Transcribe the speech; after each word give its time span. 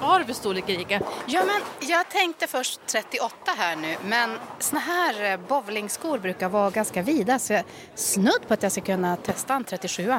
Du 0.00 0.24
för 0.26 0.32
storlek 0.32 0.68
Erika? 0.68 1.00
Ja, 1.26 1.42
men 1.44 1.88
jag 1.88 2.08
tänkte 2.08 2.46
först 2.46 2.80
38 2.86 3.34
här 3.58 3.76
nu, 3.76 3.96
men 4.04 4.38
såna 4.58 4.80
här 4.80 5.24
eh, 5.32 5.36
bowlingskor 5.48 6.18
brukar 6.18 6.48
vara 6.48 6.70
ganska 6.70 7.02
vida 7.02 7.38
så 7.38 7.52
jag 7.52 7.58
är 7.60 7.64
snudd 7.94 8.48
på 8.48 8.54
att 8.54 8.62
jag 8.62 8.72
ska 8.72 8.80
kunna 8.80 9.16
testa 9.16 9.54
en 9.54 9.64
37. 9.64 10.14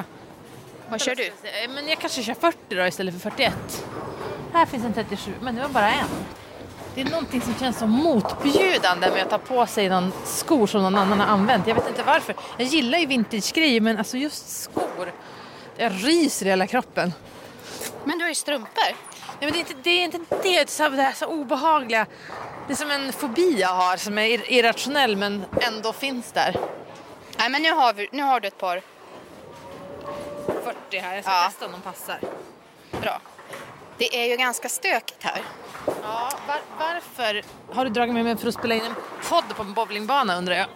Vad 0.88 1.00
kör 1.00 1.14
du? 1.14 1.26
Eh, 1.26 1.70
Men 1.74 1.88
jag 1.88 1.98
kanske 1.98 2.22
kör 2.22 2.34
40 2.34 2.58
då 2.68 2.86
istället 2.86 3.14
för 3.22 3.30
41. 3.30 3.84
Här 4.52 4.66
finns 4.66 4.84
en 4.84 4.92
37, 4.94 5.32
men 5.40 5.54
det 5.54 5.62
var 5.62 5.68
bara 5.68 5.92
en. 5.92 6.06
Det 6.94 7.00
är 7.00 7.04
någonting 7.10 7.40
som 7.40 7.54
känns 7.54 7.78
så 7.78 7.86
motbjudande 7.86 9.10
med 9.10 9.22
att 9.22 9.30
ta 9.30 9.38
på 9.38 9.66
sig 9.66 9.88
någon 9.88 10.12
skor 10.24 10.66
som 10.66 10.82
någon 10.82 10.96
annan 10.98 11.20
har 11.20 11.26
använt. 11.26 11.66
Jag 11.66 11.74
vet 11.74 11.88
inte 11.88 12.02
varför. 12.02 12.34
Jag 12.58 12.66
gillar 12.68 12.98
ju 12.98 13.06
vintagegrejer 13.06 13.80
men 13.80 13.98
alltså 13.98 14.16
just 14.16 14.60
skor. 14.62 15.12
Jag 15.76 15.92
ryser 16.04 16.46
i 16.46 16.48
hela 16.48 16.66
kroppen. 16.66 17.12
Men 18.04 18.18
du 18.18 18.24
har 18.24 18.28
ju 18.28 18.34
strumpor. 18.34 19.11
Nej, 19.40 19.50
men 19.50 19.52
det, 19.52 19.58
är 19.58 19.60
inte, 19.60 19.74
det 19.82 19.90
är 19.90 20.04
inte 20.04 20.18
det, 20.18 20.42
det 20.42 20.58
är 20.58 20.66
så, 20.66 20.88
det 20.88 21.02
här 21.02 21.12
så 21.12 21.26
obehagliga. 21.26 22.06
Det 22.66 22.72
är 22.72 22.76
som 22.76 22.90
en 22.90 23.12
fobi 23.12 23.60
jag 23.60 23.68
har 23.68 23.96
som 23.96 24.18
är 24.18 24.26
ir- 24.28 24.44
irrationell 24.48 25.16
men 25.16 25.44
ändå 25.60 25.92
finns 25.92 26.32
där. 26.32 26.56
Nej, 27.38 27.48
men 27.50 27.62
nu 27.62 27.72
har, 27.72 27.92
vi, 27.94 28.08
nu 28.12 28.22
har 28.22 28.40
du 28.40 28.48
ett 28.48 28.58
par. 28.58 28.82
40 30.64 30.98
här, 30.98 31.14
jag 31.14 31.24
ska 31.24 31.32
Ja. 31.32 31.44
testa 31.50 31.66
om 31.66 31.72
de 31.72 31.80
passar. 31.80 32.18
Bra. 33.00 33.20
Det 33.98 34.16
är 34.16 34.26
ju 34.30 34.36
ganska 34.36 34.68
stökigt 34.68 35.22
här. 35.22 35.42
Ja, 35.86 36.32
var, 36.48 36.60
varför 36.78 37.42
har 37.74 37.84
du 37.84 37.90
dragit 37.90 38.14
med 38.14 38.24
mig 38.24 38.36
för 38.36 38.48
att 38.48 38.54
spela 38.54 38.74
in 38.74 38.82
en 38.84 38.94
podd 39.28 39.56
på 39.56 39.62
en 39.62 39.72
bowlingbana 39.74 40.36
undrar 40.38 40.54
jag? 40.56 40.66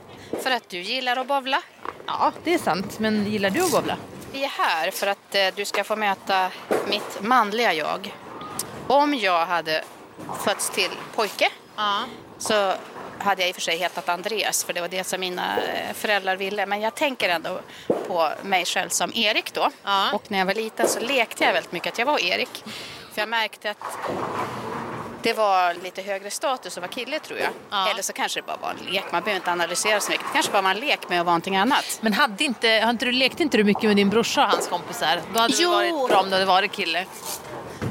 För 0.42 0.50
att 0.50 0.68
du 0.68 0.78
gillar 0.80 1.16
att 1.16 1.26
bowla. 1.26 1.62
Ja, 2.06 2.32
det 2.44 2.54
är 2.54 2.58
sant. 2.58 2.98
Men 2.98 3.26
gillar 3.26 3.50
du 3.50 3.62
att 3.64 3.70
bowla? 3.70 3.96
Vi 4.32 4.44
är 4.44 4.48
här 4.48 4.90
för 4.90 5.06
att 5.06 5.34
eh, 5.34 5.46
du 5.54 5.64
ska 5.64 5.84
få 5.84 5.96
möta 5.96 6.50
mitt 6.88 7.18
manliga 7.20 7.72
jag. 7.72 8.14
Om 8.86 9.14
jag 9.14 9.46
hade 9.46 9.84
fötts 10.44 10.70
till 10.70 10.90
pojke 11.14 11.48
Ja. 11.76 11.98
så 12.38 12.72
hade 13.18 13.42
jag 13.42 13.48
i 13.48 13.52
och 13.52 13.54
för 13.54 13.62
sig 13.62 13.76
hetat 13.78 14.08
Andreas 14.08 14.64
för 14.64 14.72
det 14.72 14.80
var 14.80 14.88
det 14.88 15.04
som 15.04 15.20
mina 15.20 15.56
eh, 15.58 15.94
föräldrar 15.94 16.36
ville. 16.36 16.66
Men 16.66 16.80
jag 16.80 16.94
tänker 16.94 17.28
ändå 17.28 17.60
på 18.08 18.30
mig 18.42 18.64
själv 18.64 18.88
som 18.88 19.12
Erik 19.14 19.54
då. 19.54 19.70
Ja. 19.82 20.12
Och 20.12 20.22
när 20.30 20.38
jag 20.38 20.46
var 20.46 20.54
liten 20.54 20.88
så 20.88 21.00
lekte 21.00 21.44
jag 21.44 21.52
väldigt 21.52 21.72
mycket 21.72 21.92
att 21.92 21.98
jag 21.98 22.06
var 22.06 22.24
Erik. 22.24 22.64
För 23.14 23.22
jag 23.22 23.28
märkte 23.28 23.70
att 23.70 23.76
det 25.22 25.32
var 25.32 25.74
lite 25.74 26.02
högre 26.02 26.30
status 26.30 26.76
att 26.76 26.82
vara 26.82 26.92
kille 26.92 27.18
tror 27.18 27.38
jag. 27.38 27.50
Ja. 27.70 27.88
Eller 27.90 28.02
så 28.02 28.12
kanske 28.12 28.40
det 28.40 28.46
bara 28.46 28.56
var 28.56 28.70
en 28.70 28.92
lek. 28.92 29.04
Man 29.12 29.22
behöver 29.22 29.36
inte 29.40 29.52
analysera 29.52 30.00
så 30.00 30.10
mycket. 30.10 30.26
Det 30.26 30.32
kanske 30.32 30.52
bara 30.52 30.62
var 30.62 30.70
en 30.70 30.80
lek 30.80 31.08
med 31.08 31.20
att 31.20 31.26
vara 31.26 31.32
någonting 31.32 31.56
annat. 31.56 31.98
Men 32.00 32.12
hade 32.12 32.44
inte, 32.44 32.68
har 32.68 32.90
inte 32.90 33.04
du, 33.04 33.12
lekte 33.12 33.42
inte 33.42 33.56
du 33.56 33.64
mycket 33.64 33.82
med 33.84 33.96
din 33.96 34.10
brorsa 34.10 34.44
och 34.44 34.50
hans 34.50 34.68
kompisar? 34.68 35.20
Då 35.34 35.40
hade 35.40 35.54
Jo. 35.58 35.70
det 35.70 35.76
varit 35.92 36.08
bra 36.10 36.20
om 36.20 36.26
du 36.26 36.32
hade 36.32 36.44
varit 36.44 36.72
kille. 36.72 37.04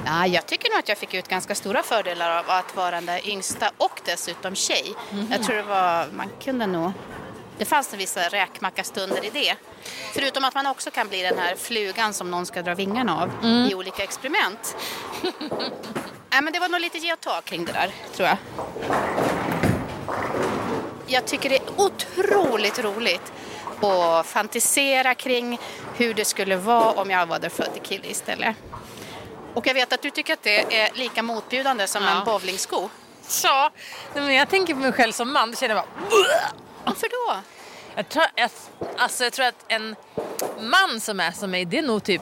Ja, 0.06 0.28
jag 0.28 0.46
tycker 0.46 0.70
nog 0.70 0.80
att 0.80 0.90
jag 0.90 0.98
fick 0.98 1.14
ut 1.14 1.28
ganska 1.28 1.56
stora 1.56 1.84
fördelar 1.84 2.40
av 2.40 2.50
att 2.50 2.76
vara 2.76 2.92
den 2.92 3.06
där 3.06 3.28
yngsta 3.30 3.72
och 3.78 4.02
dessutom 4.06 4.56
tjej. 4.56 4.94
Jag 5.32 5.44
tror 5.44 5.56
det 5.56 5.64
var, 5.64 6.08
man 6.12 6.30
kunde 6.44 6.68
nog, 6.68 6.92
det 7.58 7.66
fanns 7.66 7.94
en 7.94 8.00
vissa 8.00 8.30
räkmackastunder 8.30 9.26
i 9.26 9.30
det. 9.30 9.56
Förutom 10.14 10.44
att 10.46 10.54
man 10.56 10.68
också 10.68 10.92
kan 10.92 11.08
bli 11.08 11.22
den 11.22 11.38
här 11.38 11.56
flugan 11.56 12.14
som 12.14 12.32
någon 12.32 12.46
ska 12.46 12.62
dra 12.62 12.76
vingarna 12.76 13.22
av 13.22 13.46
i 13.70 13.76
olika 13.76 14.04
experiment. 14.04 14.76
Nej, 16.30 16.42
men 16.42 16.54
det 16.54 16.60
var 16.60 16.70
nog 16.70 16.82
lite 16.82 16.98
ge 16.98 17.14
och 17.14 17.20
ta 17.22 17.42
kring 17.42 17.66
det 17.66 17.72
där, 17.72 17.92
tror 18.16 18.28
jag. 18.28 18.38
Jag 21.08 21.26
tycker 21.26 21.50
det 21.50 21.56
är 21.56 21.64
otroligt 21.78 22.80
roligt 22.80 23.34
att 23.82 24.26
fantisera 24.26 25.16
kring 25.16 25.60
hur 25.96 26.14
det 26.14 26.26
skulle 26.26 26.56
vara 26.58 26.92
om 26.92 27.10
jag 27.10 27.26
var 27.26 27.50
född 27.50 27.80
kille 27.84 28.08
istället. 28.08 28.56
Och 29.56 29.67
jag 29.67 29.73
vet 29.73 29.94
att 29.94 30.02
du 30.02 30.09
tycker 30.11 30.34
att 30.34 30.44
det 30.44 30.80
är 30.81 30.89
lika 30.94 31.23
motbjudande 31.23 31.88
som 31.88 32.03
Ja. 32.03 32.09
en 32.20 32.25
bowlingsko. 32.25 32.89
Ja, 33.44 33.72
men 34.14 34.34
jag 34.34 34.50
tänker 34.50 34.73
på 34.73 34.80
mig 34.80 34.92
själv 34.92 35.11
som 35.11 35.34
man. 35.34 35.52
Då 35.52 35.58
känner 35.58 35.76
jag 35.76 35.83
bara... 35.86 36.05
Varför 36.86 37.08
då? 37.10 37.39
Jag 37.95 38.10
tror, 38.10 38.26
jag, 38.36 38.49
alltså, 38.98 39.23
jag 39.23 39.33
tror 39.33 39.45
att 39.45 39.66
en 39.67 39.95
man 40.60 40.99
som 40.99 41.20
är 41.20 41.32
som 41.32 41.52
mig, 41.52 41.66
det 41.66 41.77
är 41.77 41.82
nog 41.82 42.04
typ 42.04 42.21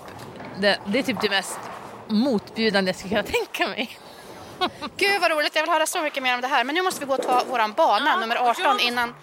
det, 0.59 0.79
det, 0.85 0.99
är 0.99 1.03
typ 1.03 1.21
det 1.21 1.29
mest 1.29 1.59
motbjudande 2.07 2.89
jag 2.89 2.95
skulle 2.95 3.09
kunna 3.09 3.23
tänka 3.45 3.67
mig. 3.67 3.99
Gud 4.97 5.21
vad 5.21 5.31
roligt, 5.31 5.55
jag 5.55 5.63
vill 5.63 5.71
höra 5.71 5.85
så 5.85 6.01
mycket 6.01 6.23
mer 6.23 6.35
om 6.35 6.41
det 6.41 6.47
här. 6.47 6.63
Men 6.63 6.75
nu 6.75 6.81
måste 6.81 6.99
vi 6.99 7.05
gå 7.05 7.13
och 7.13 7.21
ta 7.23 7.43
våran 7.49 7.73
bana, 7.73 8.09
Ja, 8.09 8.19
nummer 8.19 8.35
jag 8.35 8.47
18, 8.47 8.63
måste- 8.73 8.83
innan 8.87 9.15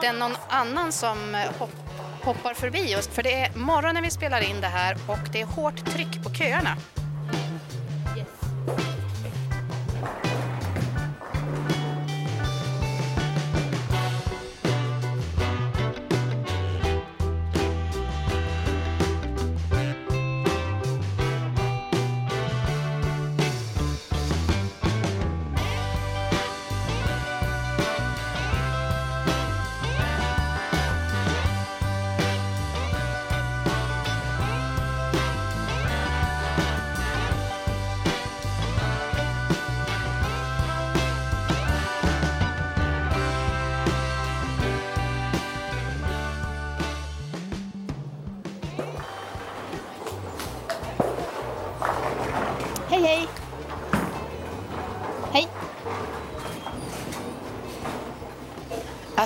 det 0.00 0.06
är 0.06 0.12
någon 0.12 0.36
annan 0.48 0.92
som 0.92 1.34
eh, 1.34 1.40
hopp, 1.58 1.70
hoppar 2.24 2.54
förbi 2.54 2.96
oss. 2.96 3.08
För 3.08 3.22
det 3.22 3.32
är 3.34 3.52
morgonen 3.56 4.02
vi 4.02 4.10
spelar 4.10 4.40
in 4.40 4.60
det 4.60 4.66
här 4.66 4.96
och 5.08 5.18
det 5.32 5.40
är 5.40 5.44
hårt 5.46 5.92
tryck 5.92 6.24
på 6.24 6.34
köerna. 6.34 6.76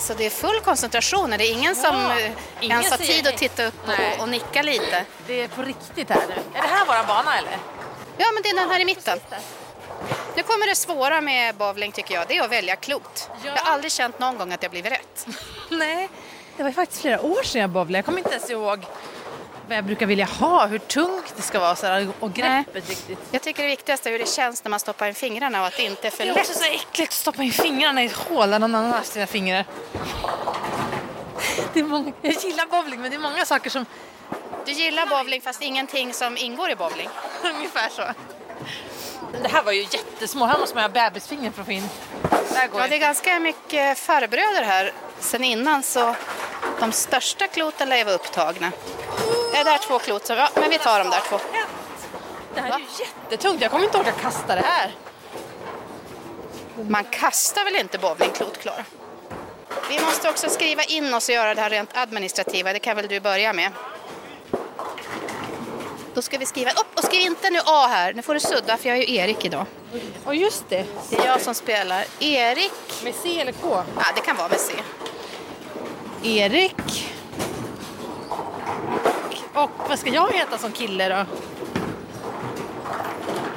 Alltså 0.04 0.19
det 0.19 0.26
är 0.26 0.31
full 0.31 0.60
koncentration, 0.60 1.31
det 1.31 1.37
är 1.37 1.53
ingen 1.53 1.76
som 1.76 1.97
Ja, 1.97 2.20
eh, 2.20 2.32
ingen 2.60 2.78
ens 2.78 2.91
har 2.91 2.98
tid 2.98 3.26
att 3.26 3.37
titta 3.37 3.65
upp 3.65 3.88
och, 3.88 4.22
och 4.22 4.28
nicka 4.28 4.62
lite. 4.62 5.04
Det 5.26 5.41
är 5.41 5.48
på 5.48 5.62
riktigt 5.62 6.10
här 6.10 6.22
nu. 6.28 6.59
Är 6.59 6.62
det 6.62 6.69
här 6.69 6.87
våra 6.87 7.04
bana 7.04 7.38
eller? 7.38 7.59
Ja, 8.16 8.26
men 8.34 8.42
det 8.42 8.48
är 8.48 8.54
den 8.54 8.70
här 8.70 8.81
i 8.81 8.84
mitten. 8.84 9.20
Nu 10.37 10.42
kommer 10.42 10.66
det 10.66 10.75
svåra 10.75 11.20
med 11.20 11.54
bowling 11.54 11.92
tycker 11.92 12.15
jag, 12.15 12.28
det 12.28 12.37
är 12.37 12.42
att 12.42 12.50
välja 12.50 12.76
klot. 12.76 13.31
Ja. 13.31 13.50
Jag 13.56 13.62
har 13.62 13.72
aldrig 13.72 13.92
känt 13.92 14.19
någon 14.19 14.38
gång 14.38 14.53
att 14.53 14.62
jag 14.62 14.70
blivit 14.70 14.92
rätt. 14.92 15.26
Nej, 15.69 16.09
det 16.56 16.62
var 16.62 16.71
faktiskt 16.71 17.00
flera 17.00 17.22
år 17.22 17.42
sedan 17.42 17.60
jag 17.60 17.71
bowlade. 17.71 17.98
Jag 17.98 18.04
kommer 18.04 18.19
inte 18.19 18.31
ens 18.31 18.50
ihåg 18.50 18.86
vad 19.69 19.77
jag 19.77 19.85
brukar 19.85 20.07
vilja 20.07 20.25
ha, 20.25 20.67
hur 20.67 20.79
tungt 20.79 21.35
det 21.37 21.43
ska 21.43 21.61
vara 21.61 21.77
så 21.77 21.87
här, 21.87 22.09
och 22.21 22.33
greppet 22.33 22.89
riktigt. 22.89 23.19
Jag 23.31 23.43
tycker 23.43 23.63
det 23.63 23.69
viktigaste 23.69 24.09
är 24.09 24.13
hur 24.13 24.19
det 24.19 24.29
känns 24.29 24.65
när 24.65 24.71
man 24.71 24.81
stoppar 24.81 25.07
in 25.07 25.15
fingrarna 25.15 25.61
och 25.61 25.67
att 25.67 25.77
det 25.77 25.83
inte 25.83 26.07
är 26.07 26.11
för 26.11 26.25
Det 26.25 26.31
är 26.31 26.35
lätt. 26.35 26.51
också 26.51 26.59
så 26.59 26.65
äckligt 26.65 27.09
att 27.13 27.19
stoppa 27.19 27.43
in 27.43 27.53
fingrarna 27.53 28.03
i 28.03 28.07
ett 28.07 28.13
hål 28.13 28.51
där 28.51 28.59
någon 28.59 28.75
annan 28.75 28.93
har 28.93 29.03
sina 29.03 29.27
fingrar. 29.27 29.65
Det 31.73 31.81
är 31.81 31.85
många, 31.85 32.13
jag 32.23 32.33
gillar 32.33 32.67
bowling 32.67 33.01
men 33.01 33.11
det 33.11 33.17
är 33.17 33.21
många 33.21 33.45
saker 33.45 33.71
som 33.71 33.87
Du 34.67 34.73
gillar 34.73 35.07
bowling 35.07 35.41
fast 35.41 35.63
ingenting 35.63 36.15
som 36.15 36.37
ingår 36.37 36.71
i 36.71 36.77
bowling. 36.77 37.09
ungefär 37.55 37.89
så. 37.89 38.03
Det 39.43 39.49
här 39.49 39.63
var 39.63 39.73
ju 39.73 39.81
jättesmå, 39.81 40.47
här 40.47 40.59
måste 40.59 40.75
man 40.75 40.85
ha 40.85 40.89
bebisfinger 40.89 41.51
för 41.51 41.61
att 41.61 41.67
få 41.67 41.73
in. 41.73 41.89
Där 42.53 42.69
går 42.69 42.81
ja, 42.81 42.89
det 42.89 42.95
är 42.95 42.99
ganska 43.01 43.39
mycket 43.39 43.99
farbröder 43.99 44.63
här 44.63 44.93
sen 45.21 45.45
innan 45.45 45.83
så 45.83 46.17
de 46.81 46.93
största 46.93 47.47
kloten 47.49 47.89
lär 47.89 47.97
ju 47.97 48.05
vara 48.05 48.15
upptagna. 48.15 48.73
Är 49.65 49.71
där 49.71 49.79
två 49.79 49.99
klot? 49.99 50.27
Så, 50.27 50.33
ja, 50.33 50.49
men 50.55 50.71
vi 50.71 50.79
tar 50.79 50.99
de 50.99 51.11
där 51.11 51.21
två. 51.29 51.39
Det 52.55 52.61
här 52.61 52.71
är 52.71 52.78
ju 52.78 52.84
jättetungt, 52.99 53.63
jag 53.63 53.71
kommer 53.71 53.84
inte 53.84 53.99
orka 53.99 54.13
kasta 54.13 54.55
det 54.55 54.61
här. 54.65 54.95
Man 56.89 57.05
kastar 57.05 57.65
väl 57.65 57.77
inte 57.77 57.99
bowlingklot, 57.99 58.59
Klara? 58.59 58.84
Vi 59.89 60.01
måste 60.01 60.28
också 60.31 60.49
skriva 60.51 60.83
in 60.83 61.15
oss 61.15 61.28
och 61.28 61.34
göra 61.34 61.55
det 61.55 61.61
här 61.61 61.71
rent 61.71 61.97
administrativa. 61.97 62.72
Det 62.72 62.78
kan 62.78 62.97
väl 62.97 63.09
du 63.09 63.21
börja 63.21 63.53
med? 63.53 63.71
Då 66.15 66.22
ska 66.22 66.39
vi 66.39 66.47
skriva 66.47 66.71
upp 66.71 66.99
och 66.99 67.05
skriv 67.05 67.27
inte 67.27 67.51
nu 67.51 67.59
A 67.67 67.87
här. 67.87 68.13
Nu 68.13 68.22
får 68.22 68.34
du 68.34 68.41
sudda 68.41 68.77
för 68.77 68.89
jag 68.89 68.99
är 68.99 69.03
ju 69.03 69.15
Erik 69.17 69.45
idag. 69.45 69.67
Och 70.25 70.34
just 70.34 70.69
det, 70.69 70.84
Det 71.10 71.17
är 71.17 71.27
jag 71.27 71.41
som 71.41 71.55
spelar. 71.55 72.05
Erik. 72.21 72.72
med 73.05 73.15
C 73.15 73.41
eller 73.41 73.53
K? 73.53 73.83
Ja, 73.97 74.05
det 74.15 74.21
kan 74.21 74.37
vara 74.37 74.49
med 74.49 74.60
C. 74.60 74.72
Erik. 76.22 77.14
Och 79.54 79.71
vad 79.89 79.98
ska 79.98 80.10
jag 80.10 80.33
heta 80.33 80.59
som 80.59 80.72
kille 80.72 81.09
då? 81.09 81.27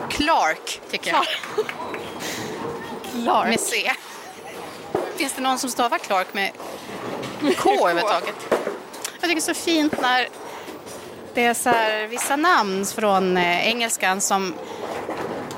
Clark, 0.09 0.81
tycker 0.89 1.11
jag. 1.11 1.25
Clark. 3.11 3.47
Med 3.49 3.59
C. 3.59 3.91
Finns 5.15 5.33
det 5.33 5.41
någon 5.41 5.59
som 5.59 5.69
stavar 5.69 5.97
Clark 5.97 6.33
med 6.33 6.51
K 7.57 7.69
överhuvudtaget? 7.89 8.35
Jag 8.49 9.21
tycker 9.21 9.27
det 9.35 9.39
är 9.39 9.53
så 9.53 9.53
fint 9.53 10.01
när 10.01 10.27
det 11.33 11.45
är 11.45 11.53
så 11.53 11.69
här, 11.69 12.07
vissa 12.07 12.35
namn 12.35 12.85
från 12.85 13.37
eh, 13.37 13.67
engelskan 13.67 14.21
som 14.21 14.53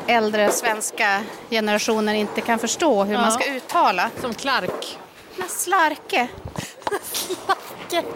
äldre 0.08 0.52
svenska 0.52 1.24
generationen 1.50 2.16
inte 2.16 2.42
kan 2.42 2.60
förstå 2.60 3.04
hur 3.04 3.14
Ja. 3.14 3.22
man 3.22 3.32
ska 3.32 3.46
uttala. 3.46 4.10
Som 4.22 4.34
Clark. 4.34 4.98
Men 5.36 5.50
slarke. 5.50 6.28
Slarke. 7.12 8.08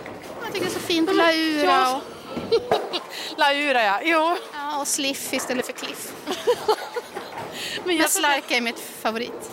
Jag 0.43 0.53
tycker 0.53 0.65
det 0.65 0.71
är 0.71 0.73
så 0.73 0.79
fint. 0.79 1.09
Laura 1.15 1.95
och, 1.95 2.01
Laura 3.37 3.83
ja. 3.83 3.99
Jo. 4.03 4.37
ja, 4.53 4.79
och 4.79 4.87
sliff 4.87 5.33
istället 5.33 5.65
för 5.65 5.73
cliff. 5.73 6.11
Men 6.25 6.35
Men 7.85 7.97
jag 7.97 8.09
slarke 8.09 8.57
är 8.57 8.61
mitt 8.61 8.79
favorit. 8.79 9.51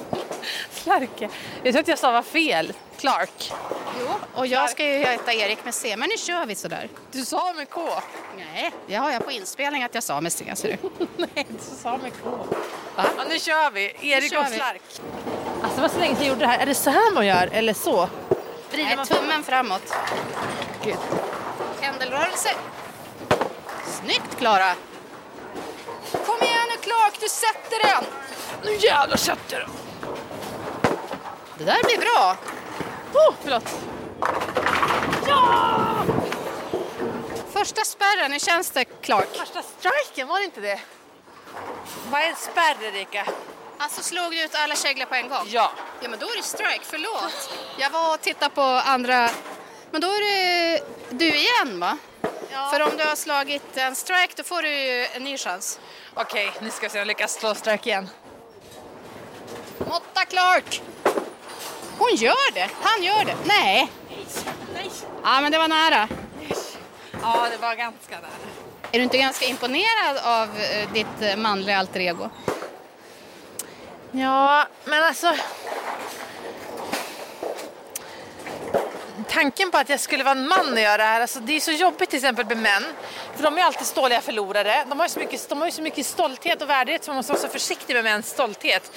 Slarke. 0.73 1.29
Jag 1.63 1.73
tror 1.75 1.81
att 1.81 1.89
jag 1.89 1.99
sa 1.99 2.13
var 2.13 2.23
fel. 2.23 2.73
Clark. 2.99 3.53
Jo. 4.01 4.07
Och 4.35 4.47
jag 4.47 4.71
ska 4.71 4.85
ju 4.87 4.99
heta 4.99 5.33
Erik 5.33 5.65
med 5.65 5.75
C, 5.75 5.97
men 5.97 6.09
nu 6.09 6.17
kör 6.17 6.47
vi 6.47 6.55
sådär. 6.55 6.89
Du 7.13 7.25
sa 7.25 7.53
med 7.53 7.71
K. 7.71 7.89
Nej, 8.37 8.71
det 8.87 8.95
har 8.95 9.11
jag 9.11 9.25
på 9.25 9.31
inspelning 9.31 9.83
att 9.83 9.95
jag 9.95 10.03
sa 10.03 10.21
med 10.21 10.33
C, 10.33 10.53
ser 10.57 10.69
du. 10.83 11.07
Nej, 11.17 11.47
du 11.49 11.77
sa 11.83 11.97
med 11.97 12.13
K. 12.25 12.31
Va? 12.97 13.05
Ja, 13.17 13.25
nu 13.29 13.39
kör 13.39 13.71
vi. 13.71 13.95
Erik 14.01 14.33
kör 14.33 14.39
och 14.41 14.47
vi. 14.51 14.57
Slark. 14.57 14.83
Alltså 15.63 15.77
det 15.77 15.83
var 15.83 15.89
så 15.89 15.99
länge 15.99 16.15
sedan 16.15 16.25
jag 16.25 16.29
gjorde 16.29 16.41
det 16.41 16.47
här. 16.47 16.59
Är 16.59 16.67
det 16.67 16.75
så 16.75 16.91
här 16.91 17.15
man 17.15 17.27
gör 17.27 17.49
eller 17.53 17.75
så? 17.75 18.09
Vrider 18.71 18.85
Nej, 18.85 18.97
man 18.97 19.07
tummen 19.07 19.43
framåt. 19.43 19.95
Gud. 20.85 20.97
Pendelrörelse. 22.01 22.51
Snyggt, 23.85 24.39
Klara. 24.39 24.75
Kom 26.13 26.43
igen 26.43 26.67
nu, 26.69 26.77
Clark, 26.81 27.21
du 27.21 27.29
sätter 27.29 27.89
den. 27.89 28.05
Nu 28.65 28.77
jävlar 28.77 29.17
sätter 29.17 29.61
den. 29.61 29.71
Det 31.59 31.65
där 31.65 31.85
blir 31.85 31.99
bra. 31.99 32.37
Oh, 33.15 33.35
förlåt. 33.43 33.69
Första 37.53 37.85
spärren, 37.85 38.33
hur 38.33 38.39
känns 38.39 38.71
det, 38.71 38.85
Clark? 38.85 39.37
Första 39.37 39.63
striken, 39.63 40.29
var 40.29 40.39
det 40.39 40.45
inte 40.45 40.61
det? 40.61 40.81
Vad 42.11 42.21
är 42.21 42.27
en 42.27 42.37
spärr, 42.37 42.83
Erika? 42.83 43.27
Alltså 43.79 44.03
slog 44.03 44.31
du 44.31 44.45
ut 44.45 44.55
alla 44.55 44.77
käglor 44.77 45.07
på 45.07 45.15
en 45.15 45.29
gång? 45.29 45.47
Ja. 45.47 45.71
Ja, 46.01 46.09
men 46.09 46.19
då 46.19 46.27
är 46.27 46.37
det 46.37 46.43
strike, 46.43 46.81
förlåt. 46.83 47.51
Jag 47.79 47.91
var 47.91 48.15
och 48.15 48.21
tittade 48.21 48.55
på 48.55 48.63
andra... 48.63 49.31
Men 49.91 50.01
då 50.01 50.07
är 50.07 50.21
det 50.21 50.83
du 51.11 51.27
igen, 51.27 51.81
va? 51.81 51.99
Ja. 52.53 52.71
För 52.73 52.83
om 52.83 52.91
du 52.97 53.05
har 53.05 53.17
slagit 53.17 53.77
en 53.77 53.97
strike, 53.97 54.35
då 54.37 54.43
får 54.43 54.63
du 54.63 54.69
ju 54.69 55.07
en 55.07 55.25
ny 55.25 55.39
chans. 55.39 55.81
Okej, 56.15 56.53
nu 56.61 56.71
ska 56.71 56.87
vi 56.87 56.91
se 56.91 56.97
om 56.97 56.99
jag 56.99 57.07
lyckas 57.07 57.33
slå 57.33 57.55
strike 57.55 57.91
igen. 57.91 58.09
Måtta 59.79 60.25
Clark! 60.25 60.83
Hon 61.99 62.15
gör 62.15 62.55
det! 62.55 62.71
Han 62.83 63.03
gör 63.03 63.25
det! 63.25 63.37
Nej! 63.45 63.93
Nej. 64.75 64.91
Ja, 65.25 65.41
men 65.41 65.53
det 65.53 65.59
var 65.59 65.69
nära. 65.69 66.09
Ja, 67.23 67.47
det 67.51 67.57
var 67.57 67.75
ganska 67.75 68.15
nära. 68.17 68.31
Är 68.93 68.99
du 68.99 69.05
inte 69.05 69.19
ganska 69.19 69.47
imponerad 69.47 70.19
av 70.25 70.61
eh, 70.61 70.93
ditt 70.93 71.21
eh, 71.21 71.37
manliga 71.37 71.79
alter 71.79 72.01
ego? 72.01 72.31
Ja, 74.13 74.67
men 74.85 75.03
alltså... 75.03 75.35
Tanken 79.31 79.71
på 79.71 79.79
att 79.79 79.89
jag 79.89 80.01
skulle 80.01 80.25
vara 80.25 80.39
en 80.39 80.49
man 80.49 80.73
och 80.73 80.81
göra 80.81 80.97
det 80.97 81.03
här, 81.03 81.21
alltså 81.21 81.41
det 81.41 81.57
är 81.57 81.61
så 81.61 81.71
jobbigt 81.71 82.11
till 82.11 82.17
exempel 82.17 82.47
med 82.47 82.57
män. 82.57 82.85
För 83.37 83.43
de 83.43 83.59
är 83.59 83.63
alltid 83.63 83.87
ståliga 83.87 84.21
förlorare. 84.21 84.85
De 84.89 84.99
har 85.01 85.07
ju 85.07 85.11
så 85.11 85.21
mycket, 85.21 85.49
de 85.49 85.59
har 85.59 85.67
ju 85.67 85.73
så 85.73 85.83
mycket 85.83 86.07
stolthet 86.07 86.63
och 86.63 86.71
värdighet 86.71 87.05
så 87.05 87.11
man 87.11 87.17
måste 87.17 87.33
vara 87.33 87.43
så 87.43 87.49
försiktig 87.49 87.95
med 87.95 88.05
mäns 88.05 88.31
stolthet. 88.31 88.93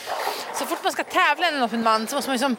Så 0.55 0.65
fort 0.65 0.83
man 0.83 0.91
ska 0.91 1.03
tävla 1.03 1.51
med 1.51 1.73
en 1.73 1.83
man 1.83 2.07
så 2.07 2.15
måste 2.15 2.29
man 2.29 2.35
ju 2.35 2.39
som 2.39 2.55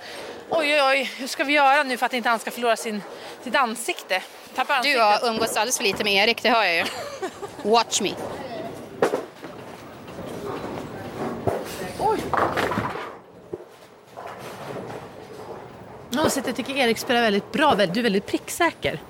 oj 0.50 0.74
oj 0.74 0.82
oj, 0.82 1.10
hur 1.16 1.26
ska 1.26 1.44
vi 1.44 1.52
göra 1.52 1.82
nu 1.82 1.96
för 1.96 2.06
att 2.06 2.12
inte 2.12 2.28
han 2.28 2.38
ska 2.38 2.50
förlora 2.50 2.76
sin, 2.76 3.02
sitt 3.44 3.56
ansikte? 3.56 4.22
Tappa 4.54 4.72
Du 4.72 4.78
ansiktet. 4.78 5.02
har 5.22 5.28
umgåtts 5.28 5.56
alldeles 5.56 5.76
för 5.76 5.84
lite 5.84 6.04
med 6.04 6.12
Erik, 6.12 6.42
det 6.42 6.50
hör 6.50 6.64
jag 6.64 6.76
ju. 6.76 6.84
Watch 7.70 8.00
me. 8.00 8.10
Jag, 16.14 16.30
jag 16.46 16.56
tycker 16.56 16.76
Erik 16.76 16.98
spelar 16.98 17.20
väldigt 17.20 17.52
bra. 17.52 17.74
Du 17.74 18.00
är 18.00 18.02
väldigt 18.02 18.26
pricksäker. 18.26 19.00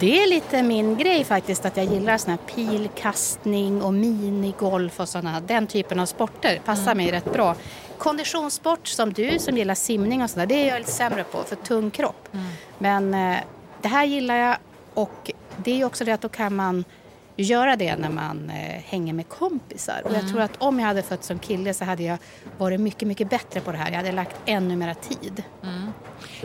Det 0.00 0.22
är 0.22 0.26
lite 0.26 0.62
min 0.62 0.96
grej 0.96 1.24
faktiskt 1.24 1.64
att 1.64 1.76
jag 1.76 1.86
gillar 1.86 2.18
sån 2.18 2.30
här 2.30 2.38
pilkastning 2.54 3.82
och 3.82 3.94
minigolf 3.94 5.00
och 5.00 5.08
såna, 5.08 5.40
den 5.40 5.66
typen 5.66 6.00
av 6.00 6.06
sporter. 6.06 6.60
Passar 6.64 6.94
mig 6.94 7.12
rätt 7.12 7.32
bra. 7.32 7.54
Konditionssport 7.98 8.88
som 8.88 9.12
du 9.12 9.38
som 9.38 9.56
gillar 9.56 9.74
simning 9.74 10.22
och 10.22 10.30
sådär, 10.30 10.46
det 10.46 10.54
är 10.54 10.68
jag 10.68 10.78
lite 10.78 10.92
sämre 10.92 11.24
på 11.24 11.42
för 11.42 11.56
tung 11.56 11.90
kropp. 11.90 12.28
Men 12.78 13.14
eh, 13.14 13.38
det 13.82 13.88
här 13.88 14.04
gillar 14.04 14.36
jag 14.36 14.56
och 14.94 15.30
det 15.56 15.80
är 15.80 15.84
också 15.84 16.04
det 16.04 16.12
att 16.12 16.20
då 16.20 16.28
kan 16.28 16.56
man 16.56 16.84
göra 17.42 17.76
det 17.76 17.96
när 17.96 18.10
man 18.10 18.50
eh, 18.50 18.82
hänger 18.84 19.12
med 19.12 19.28
kompisar. 19.28 20.02
Och 20.04 20.14
jag 20.14 20.28
tror 20.28 20.40
att 20.40 20.56
om 20.58 20.80
jag 20.80 20.86
hade 20.86 21.02
fötts 21.02 21.26
som 21.26 21.38
kille 21.38 21.74
så 21.74 21.84
hade 21.84 22.02
jag 22.02 22.18
varit 22.58 22.80
mycket, 22.80 23.08
mycket 23.08 23.30
bättre 23.30 23.60
på 23.60 23.72
det 23.72 23.78
här. 23.78 23.90
Jag 23.90 23.96
hade 23.96 24.12
lagt 24.12 24.36
ännu 24.46 24.76
mera 24.76 24.94
tid. 24.94 25.42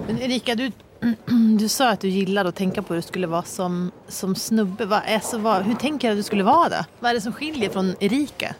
Men 0.07 0.21
Erika, 0.21 0.55
du, 0.55 0.71
du 1.59 1.69
sa 1.69 1.89
att 1.89 1.99
du 1.99 2.07
gillade 2.07 2.49
att 2.49 2.55
tänka 2.55 2.81
på 2.81 2.93
hur 2.93 3.01
du 3.01 3.07
skulle 3.07 3.27
vara 3.27 3.43
som, 3.43 3.91
som 4.07 4.35
snubbe. 4.35 4.85
Vad, 4.85 5.01
alltså, 5.07 5.37
vad, 5.37 5.63
hur 5.63 5.75
tänker 5.75 6.07
du 6.07 6.11
att 6.11 6.19
du 6.19 6.23
skulle 6.23 6.43
vara 6.43 6.69
då? 6.69 6.85
Vad 6.99 7.11
är 7.11 7.15
det 7.15 7.21
som 7.21 7.33
skiljer 7.33 7.69
från 7.69 7.95
Erika? 7.99 8.55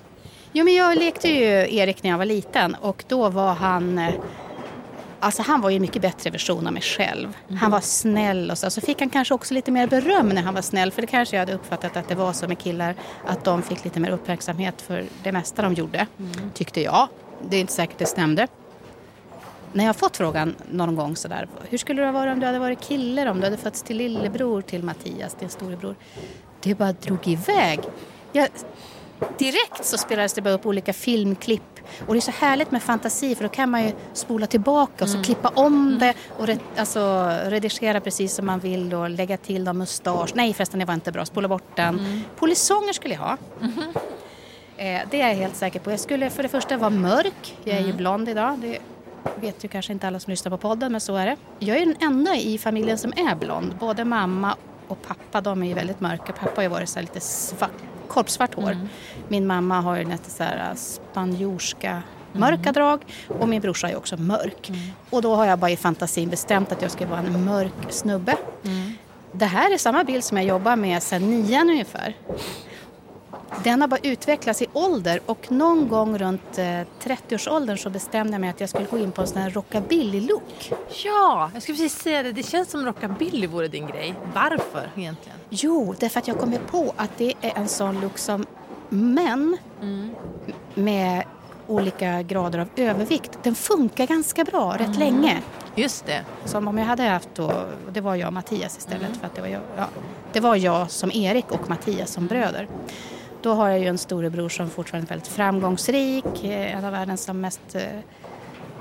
Jo, 0.51 0.65
men 0.65 0.75
jag 0.75 0.97
lekte 0.97 1.29
ju 1.29 1.75
Erik 1.77 2.03
när 2.03 2.09
jag 2.09 2.17
var 2.17 2.25
liten 2.25 2.75
och 2.75 3.03
då 3.07 3.29
var 3.29 3.53
han... 3.53 4.11
Alltså 5.23 5.41
han 5.41 5.61
var 5.61 5.69
ju 5.69 5.75
en 5.75 5.81
mycket 5.81 6.01
bättre 6.01 6.29
version 6.29 6.67
av 6.67 6.73
mig 6.73 6.81
själv. 6.81 7.37
Han 7.59 7.71
var 7.71 7.79
snäll 7.81 8.51
och 8.51 8.57
så. 8.57 8.69
Så 8.69 8.81
fick 8.81 8.99
han 8.99 9.09
kanske 9.09 9.33
också 9.33 9.53
lite 9.53 9.71
mer 9.71 9.87
beröm 9.87 10.29
när 10.29 10.41
han 10.41 10.53
var 10.53 10.61
snäll. 10.61 10.91
För 10.91 11.01
det 11.01 11.07
kanske 11.07 11.35
jag 11.35 11.41
hade 11.41 11.53
uppfattat 11.53 11.97
att 11.97 12.07
det 12.07 12.15
var 12.15 12.33
så 12.33 12.47
med 12.47 12.59
killar. 12.59 12.95
Att 13.25 13.43
de 13.43 13.61
fick 13.61 13.83
lite 13.83 13.99
mer 13.99 14.11
uppmärksamhet 14.11 14.81
för 14.81 15.05
det 15.23 15.31
mesta 15.31 15.61
de 15.61 15.73
gjorde. 15.73 16.07
Tyckte 16.53 16.81
jag. 16.81 17.07
Det 17.49 17.57
är 17.57 17.61
inte 17.61 17.73
säkert 17.73 17.97
det 17.97 18.05
stämde. 18.05 18.47
När 19.73 19.83
jag 19.83 19.89
har 19.89 19.93
fått 19.93 20.17
frågan 20.17 20.55
någon 20.71 20.95
gång 20.95 21.15
sådär. 21.15 21.47
Hur 21.69 21.77
skulle 21.77 22.01
det 22.01 22.11
varit 22.11 22.33
om 22.33 22.39
du 22.39 22.45
hade 22.45 22.59
varit 22.59 22.81
kille? 22.81 23.29
Om 23.29 23.39
du 23.39 23.43
hade 23.45 23.57
fötts 23.57 23.81
till 23.81 23.97
lillebror 23.97 24.61
till 24.61 24.83
Mattias, 24.83 25.35
din 25.39 25.49
storebror. 25.49 25.95
Det 26.61 26.75
bara 26.75 26.93
drog 26.93 27.27
iväg. 27.27 27.79
Jag, 28.31 28.47
direkt 29.37 29.85
så 29.85 29.97
spelades 29.97 30.33
det 30.33 30.41
bara 30.41 30.53
upp 30.53 30.65
olika 30.65 30.93
filmklipp. 30.93 31.61
Och 32.07 32.13
det 32.13 32.19
är 32.19 32.21
så 32.21 32.31
härligt 32.31 32.71
med 32.71 32.83
fantasi 32.83 33.35
för 33.35 33.43
då 33.43 33.49
kan 33.49 33.69
man 33.69 33.83
ju 33.83 33.91
spola 34.13 34.47
tillbaka 34.47 35.03
och 35.03 35.09
så 35.09 35.23
klippa 35.23 35.47
om 35.55 35.97
det 35.99 36.13
och 36.37 36.47
re, 36.47 36.57
alltså, 36.77 37.31
redigera 37.45 37.99
precis 38.01 38.33
som 38.35 38.45
man 38.45 38.59
vill 38.59 38.93
och 38.93 39.09
lägga 39.09 39.37
till 39.37 39.63
någon 39.63 39.77
mustasch. 39.77 40.31
Nej 40.35 40.53
förresten 40.53 40.79
det 40.79 40.85
var 40.85 40.93
inte 40.93 41.11
bra, 41.11 41.25
spola 41.25 41.47
bort 41.47 41.75
den. 41.75 42.23
Polisonger 42.35 42.93
skulle 42.93 43.13
jag 43.13 43.21
ha. 43.21 43.37
Eh, 44.77 45.01
det 45.11 45.21
är 45.21 45.27
jag 45.27 45.35
helt 45.35 45.55
säker 45.55 45.79
på. 45.79 45.91
Jag 45.91 45.99
skulle 45.99 46.29
för 46.29 46.43
det 46.43 46.49
första 46.49 46.77
vara 46.77 46.89
mörk. 46.89 47.57
Jag 47.63 47.77
är 47.77 47.81
ju 47.81 47.93
blond 47.93 48.29
idag. 48.29 48.59
Det 48.59 48.79
vet 49.35 49.63
ju 49.63 49.67
kanske 49.67 49.93
inte 49.93 50.07
alla 50.07 50.19
som 50.19 50.31
lyssnar 50.31 50.49
på 50.49 50.57
podden 50.57 50.91
men 50.91 51.01
så 51.01 51.15
är 51.15 51.25
det. 51.25 51.35
Jag 51.59 51.77
är 51.77 51.85
den 51.85 51.95
enda 51.99 52.35
i 52.35 52.57
familjen 52.57 52.97
som 52.97 53.13
är 53.15 53.35
blond. 53.35 53.75
Både 53.79 54.05
mamma 54.05 54.55
och 54.87 55.01
pappa 55.01 55.41
de 55.41 55.63
är 55.63 55.67
ju 55.67 55.73
väldigt 55.73 55.99
mörka. 56.01 56.33
Pappa 56.33 56.51
har 56.55 56.63
ju 56.63 56.69
varit 56.69 56.89
så 56.89 57.01
lite 57.01 57.19
svart, 57.19 57.71
korpsvart 58.07 58.53
hår. 58.55 58.77
Min 59.27 59.47
mamma 59.47 59.81
har 59.81 59.97
ju 59.97 60.03
lite 60.03 60.29
så 60.29 60.43
här 60.43 60.73
spanjorska 60.75 62.01
mörka 62.35 62.71
drag 62.71 63.01
och 63.27 63.49
min 63.49 63.61
brorsa 63.61 63.89
är 63.89 63.95
också 63.97 64.17
mörk. 64.17 64.71
Och 65.09 65.21
då 65.21 65.35
har 65.35 65.45
jag 65.45 65.59
bara 65.59 65.71
i 65.71 65.77
fantasin 65.77 66.29
bestämt 66.29 66.71
att 66.71 66.81
jag 66.81 66.91
ska 66.91 67.05
vara 67.07 67.19
en 67.19 67.45
mörk 67.45 67.73
snubbe. 67.89 68.37
Det 69.31 69.45
här 69.45 69.73
är 69.73 69.77
samma 69.77 70.03
bild 70.03 70.23
som 70.23 70.37
jag 70.37 70.45
jobbar 70.45 70.75
med 70.75 71.03
sedan 71.03 71.29
nian 71.29 71.69
ungefär. 71.69 72.15
Den 73.63 73.81
har 73.81 73.87
bara 73.87 73.99
utvecklats 74.03 74.61
i 74.61 74.67
ålder 74.73 75.19
och 75.25 75.51
någon 75.51 75.87
gång 75.87 76.17
runt 76.17 76.57
eh, 76.57 76.63
30-årsåldern 77.03 77.77
så 77.77 77.89
bestämde 77.89 78.33
jag 78.33 78.41
mig 78.41 78.49
att 78.49 78.59
jag 78.59 78.69
skulle 78.69 78.85
gå 78.85 78.97
in 78.97 79.11
på 79.11 79.21
en 79.21 79.27
sån 79.27 79.41
här 79.41 79.49
rockabilly-look. 79.49 80.73
Ja, 81.05 81.51
jag 81.53 81.63
skulle 81.63 81.77
precis 81.77 82.01
säga 82.01 82.23
det. 82.23 82.31
Det 82.31 82.43
känns 82.43 82.69
som 82.69 82.85
rockabilly 82.85 83.47
vore 83.47 83.67
din 83.67 83.87
grej. 83.87 84.15
Varför 84.33 84.89
egentligen? 84.95 85.37
Jo, 85.49 85.95
därför 85.99 86.19
att 86.19 86.27
jag 86.27 86.39
kommer 86.39 86.57
på 86.57 86.93
att 86.97 87.17
det 87.17 87.33
är 87.41 87.57
en 87.57 87.67
sån 87.67 88.01
look 88.01 88.17
som 88.17 88.45
män 88.89 89.57
med 90.73 91.23
olika 91.67 92.21
grader 92.21 92.59
av 92.59 92.67
övervikt, 92.75 93.39
den 93.43 93.55
funkar 93.55 94.07
ganska 94.07 94.43
bra 94.43 94.75
rätt 94.77 94.97
länge. 94.97 95.41
Just 95.75 96.05
det. 96.05 96.25
Som 96.45 96.67
om 96.67 96.77
jag 96.77 96.85
hade 96.85 97.03
haft 97.03 97.29
då, 97.35 97.65
det 97.91 98.01
var 98.01 98.15
jag 98.15 98.27
och 98.27 98.33
Mattias 98.33 98.77
istället 98.77 99.17
för 99.17 99.25
att 99.25 99.35
det 99.35 99.41
var 99.41 99.47
jag, 99.47 99.61
ja, 99.77 99.87
det 100.33 100.39
var 100.39 100.55
jag 100.55 100.91
som 100.91 101.11
Erik 101.11 101.51
och 101.51 101.69
Mattias 101.69 102.11
som 102.11 102.27
bröder. 102.27 102.67
Då 103.43 103.53
har 103.53 103.69
jag 103.69 103.79
ju 103.79 103.87
en 103.87 103.97
storebror 103.97 104.49
som 104.49 104.69
fortfarande 104.69 105.07
är 105.07 105.09
väldigt 105.09 105.27
framgångsrik, 105.27 106.43
eh, 106.43 106.77
en 106.77 106.85
av 106.85 106.91
världens 106.91 107.23
som 107.23 107.41
mest 107.41 107.75
eh, 107.75 107.81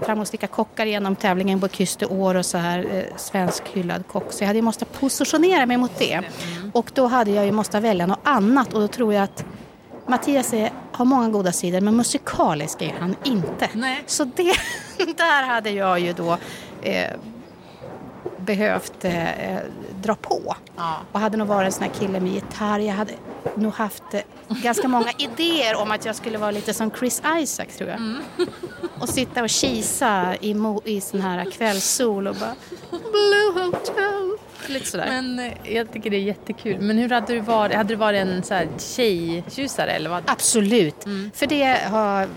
framgångsrika 0.01 0.47
kockar 0.47 0.87
genom 0.87 1.17
tävlingen 1.17 1.59
Bocuse 1.59 1.99
d'Or 1.99 2.35
och 2.35 2.47
så 2.47 2.59
här, 2.59 2.87
eh, 2.93 3.17
svensk 3.17 3.63
hyllad 3.69 4.07
kock. 4.07 4.33
Så 4.33 4.43
jag 4.43 4.47
hade 4.47 4.59
ju 4.59 4.63
måste 4.63 4.85
positionera 4.85 5.67
mig 5.67 5.77
mot 5.77 5.99
det. 5.99 6.21
Och 6.73 6.91
då 6.95 7.07
hade 7.07 7.31
jag 7.31 7.45
ju 7.47 7.53
måste 7.53 7.81
välja 7.81 8.07
något 8.07 8.21
annat 8.23 8.75
och 8.75 8.81
då 8.81 8.89
tror 8.89 9.15
jag 9.15 9.23
att 9.25 9.45
Mattias 10.07 10.53
är, 10.53 10.71
har 10.93 11.05
många 11.05 11.29
goda 11.29 11.53
sidor 11.53 11.81
men 11.81 11.97
musikalisk 11.97 12.83
är 12.83 12.95
han 13.01 13.17
inte. 13.25 13.69
Nej. 13.73 14.03
Så 14.07 14.25
det, 14.25 14.55
där 15.17 15.43
hade 15.43 15.71
jag 15.71 16.01
ju 16.01 16.13
då 16.13 16.39
eh, 16.83 17.11
behövt 18.45 19.05
eh, 19.05 19.59
dra 20.03 20.15
på. 20.15 20.57
Ja. 20.77 20.97
Och 21.13 21.21
hade 21.21 21.37
nog 21.37 21.49
varit 21.49 21.67
en 21.67 21.73
sån 21.73 21.83
här 21.83 21.91
kille 21.91 22.21
med 22.21 22.33
gitarr. 22.33 22.79
Jag 22.79 22.95
hade 22.95 23.13
nog 23.55 23.73
haft 23.73 24.03
eh, 24.13 24.21
ganska 24.49 24.89
många 24.89 25.13
idéer 25.19 25.77
om 25.77 25.91
att 25.91 26.05
jag 26.05 26.17
skulle 26.17 26.39
vara 26.39 26.51
lite 26.51 26.75
som 26.75 26.91
Chris 26.91 27.23
Isaac 27.39 27.67
tror 27.79 27.91
jag. 27.91 27.99
Mm. 27.99 28.23
Och 29.01 29.09
sitta 29.09 29.43
och 29.43 29.51
kisa 29.51 30.35
i, 30.41 30.55
mo- 30.55 30.81
i 30.85 31.01
sån 31.01 31.21
här 31.21 31.51
kvällssol 31.51 32.27
och 32.29 32.35
bara 32.37 32.55
Blue 32.91 33.65
Hotel. 33.65 34.37
Lite 34.67 34.87
sådär. 34.87 35.07
Men 35.09 35.39
eh, 35.39 35.75
jag 35.75 35.93
tycker 35.93 36.11
det 36.11 36.17
är 36.17 36.21
jättekul. 36.21 36.81
Men 36.81 36.99
hur 36.99 37.09
hade 37.09 37.33
du 37.33 37.41
varit? 37.41 37.77
Hade 37.77 37.89
du 37.89 37.97
varit 37.97 38.21
en 38.21 38.43
så 38.43 38.55
här 38.55 38.69
tjejtjusare 38.79 39.91
eller 39.91 40.11
vad? 40.11 40.23
Absolut. 40.27 41.07
Mm. 41.07 41.31
För 41.35 41.47
det 41.47 41.79
har, 41.91 42.29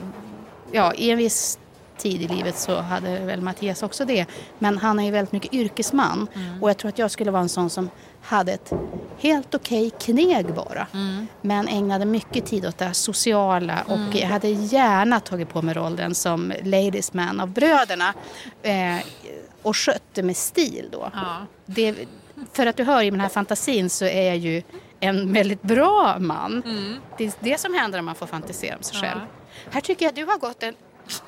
ja 0.72 0.94
i 0.94 1.12
en 1.12 1.18
viss 1.18 1.60
tid 1.98 2.22
i 2.22 2.28
livet 2.28 2.58
så 2.58 2.76
hade 2.82 3.20
väl 3.20 3.42
Mattias 3.42 3.84
också 3.84 4.06
det. 4.06 4.26
Men 4.60 4.78
han 4.78 5.00
är 5.00 5.04
ju 5.04 5.12
väldigt 5.12 5.32
mycket 5.32 5.54
yrkesman. 5.54 6.28
Mm. 6.36 6.64
Och 6.64 6.70
jag 6.70 6.78
tror 6.78 6.90
att 6.90 7.00
jag 7.00 7.12
skulle 7.12 7.32
vara 7.32 7.42
en 7.42 7.50
sån 7.50 7.70
som 7.70 7.90
hade 8.22 8.52
ett 8.52 8.74
helt 9.20 9.56
okej 9.56 9.90
kneg 9.90 10.54
bara. 10.54 10.88
Mm. 10.94 11.28
Men 11.42 11.68
ägnade 11.68 12.06
mycket 12.06 12.46
tid 12.46 12.66
åt 12.66 12.78
det 12.78 12.94
sociala 12.94 13.84
och 13.88 13.96
Mm. 13.98 14.12
jag 14.18 14.28
hade 14.28 14.50
gärna 14.50 15.20
tagit 15.20 15.50
på 15.50 15.62
mig 15.62 15.76
rollen 15.76 16.16
som 16.16 16.54
ladies 16.64 17.14
man 17.14 17.40
av 17.40 17.50
bröderna. 17.50 18.14
Eh, 18.62 18.98
och 19.62 19.78
skötte 19.78 20.24
med 20.24 20.38
stil 20.38 20.90
då. 20.92 21.10
Ja. 21.14 21.36
Det, 21.66 21.96
för 22.54 22.66
att 22.66 22.78
du 22.78 22.84
hör 22.84 23.02
i 23.04 23.10
den 23.10 23.20
här 23.20 23.30
fantasin 23.30 23.90
så 23.90 24.06
är 24.06 24.22
jag 24.28 24.38
ju 24.38 24.62
en 25.00 25.34
väldigt 25.34 25.62
bra 25.62 26.20
man. 26.20 26.64
Det 27.18 27.26
är 27.26 27.32
det 27.40 27.60
som 27.60 27.74
händer 27.74 28.00
om 28.00 28.06
man 28.06 28.16
får 28.16 28.28
fantisera 28.28 28.78
om 28.78 28.84
sig 28.84 28.98
Mm. 28.98 29.10
Ja. 29.10 29.16
själv. 29.16 29.26
Här 29.74 29.82
tycker 29.82 30.06
jag 30.06 30.10
att 30.10 30.16
du 30.16 30.26
har 30.26 30.38
gått 30.38 30.64
en, 30.64 30.74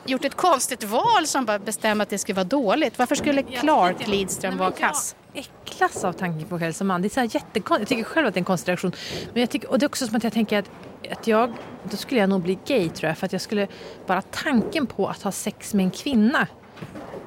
gjort 0.06 0.26
ett 0.26 0.36
konstigt 0.36 0.84
val 0.84 1.28
som 1.28 1.46
bara 1.46 1.60
bestämmer 1.60 2.04
att 2.04 2.10
det 2.10 2.18
skulle 2.18 2.36
vara 2.36 2.44
dåligt. 2.44 3.00
Varför 3.00 3.16
skulle 3.16 3.44
Clark 3.44 4.08
Lidström 4.08 4.58
vara 4.58 4.72
kass? 4.72 5.16
Äcklas 5.34 6.04
av 6.04 6.14
tanken 6.14 6.48
på 6.48 6.60
själv 6.60 6.74
som 6.74 6.88
man. 6.88 7.02
Det 7.02 7.08
är 7.08 7.10
så 7.10 7.20
här 7.20 7.30
jättekonstigt. 7.34 7.92
Jag 7.92 7.98
tycker 7.98 8.04
själv 8.04 8.28
att 8.28 8.34
det 8.34 8.38
är 8.38 8.42
en 8.42 8.46
konstig 8.46 8.72
reaktion. 8.72 8.92
Men 9.34 9.42
jag 9.42 9.50
tycker, 9.50 9.70
och 9.70 9.80
det 9.80 9.86
är 9.86 9.88
också 9.88 10.08
som 10.08 10.16
att 10.16 10.24
jag 10.24 10.34
tänker 10.34 10.60
att, 10.60 10.70
att 11.12 11.28
jag, 11.28 11.54
då 11.84 11.98
skulle 11.98 12.20
jag 12.20 12.30
nog 12.30 12.42
bli 12.42 12.60
gay 12.66 12.90
tror 12.90 13.08
jag. 13.08 13.18
För 13.18 13.26
att 13.26 13.34
jag 13.34 13.42
skulle, 13.42 13.68
bara 14.06 14.22
tanken 14.22 14.88
på 14.88 15.08
att 15.08 15.22
ha 15.22 15.32
sex 15.32 15.74
med 15.74 15.84
en 15.84 15.92
kvinna. 15.92 16.48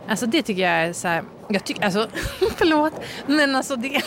Alltså 0.09 0.27
det 0.27 0.43
tycker 0.43 0.63
jag 0.63 0.73
är 0.73 0.93
så 0.93 1.09
här, 1.09 1.25
jag 1.49 1.65
tycker, 1.65 1.85
alltså 1.85 2.09
förlåt. 2.57 2.93
Men 3.27 3.57
alltså 3.57 3.77
det. 3.77 4.03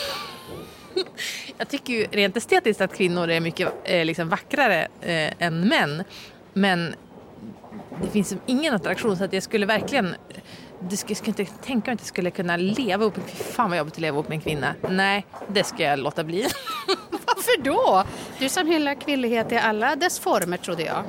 Jag 1.58 1.68
tycker 1.68 1.92
ju 1.92 2.06
rent 2.10 2.36
estetiskt 2.36 2.80
att 2.80 2.96
kvinnor 2.96 3.30
är 3.30 3.40
mycket 3.40 3.72
eh, 3.84 4.04
liksom 4.04 4.28
vackrare 4.28 4.88
eh, 5.00 5.32
än 5.38 5.68
män. 5.68 6.04
Men 6.52 6.94
det 8.02 8.08
finns 8.08 8.36
ingen 8.46 8.74
attraktion 8.74 9.16
så 9.16 9.24
att 9.24 9.32
jag 9.32 9.42
skulle 9.42 9.66
verkligen 9.66 10.14
det 10.90 10.96
skulle, 10.96 11.10
jag 11.10 11.18
skulle 11.18 11.30
inte 11.38 11.66
tänka 11.66 11.90
mig 11.90 11.94
att 11.94 12.00
jag 12.00 12.08
skulle 12.08 12.30
kunna 12.30 12.56
leva 12.56 13.04
upp, 13.04 13.14
fy 13.26 13.44
fan 13.44 13.70
vad 13.70 13.78
jobbigt 13.78 13.94
att 13.94 14.00
leva 14.00 14.18
upp 14.18 14.28
med 14.28 14.36
en 14.36 14.40
kvinna. 14.40 14.74
Nej, 14.90 15.26
det 15.48 15.64
ska 15.64 15.82
jag 15.82 15.98
låta 15.98 16.24
bli. 16.24 16.42
Varför 17.10 17.62
då? 17.62 18.04
Du 18.38 18.48
som 18.48 18.66
hyllar 18.66 18.94
kvinnlighet 18.94 19.52
i 19.52 19.56
alla 19.56 19.96
dess 19.96 20.18
former 20.18 20.56
trodde 20.56 20.82
jag. 20.82 21.04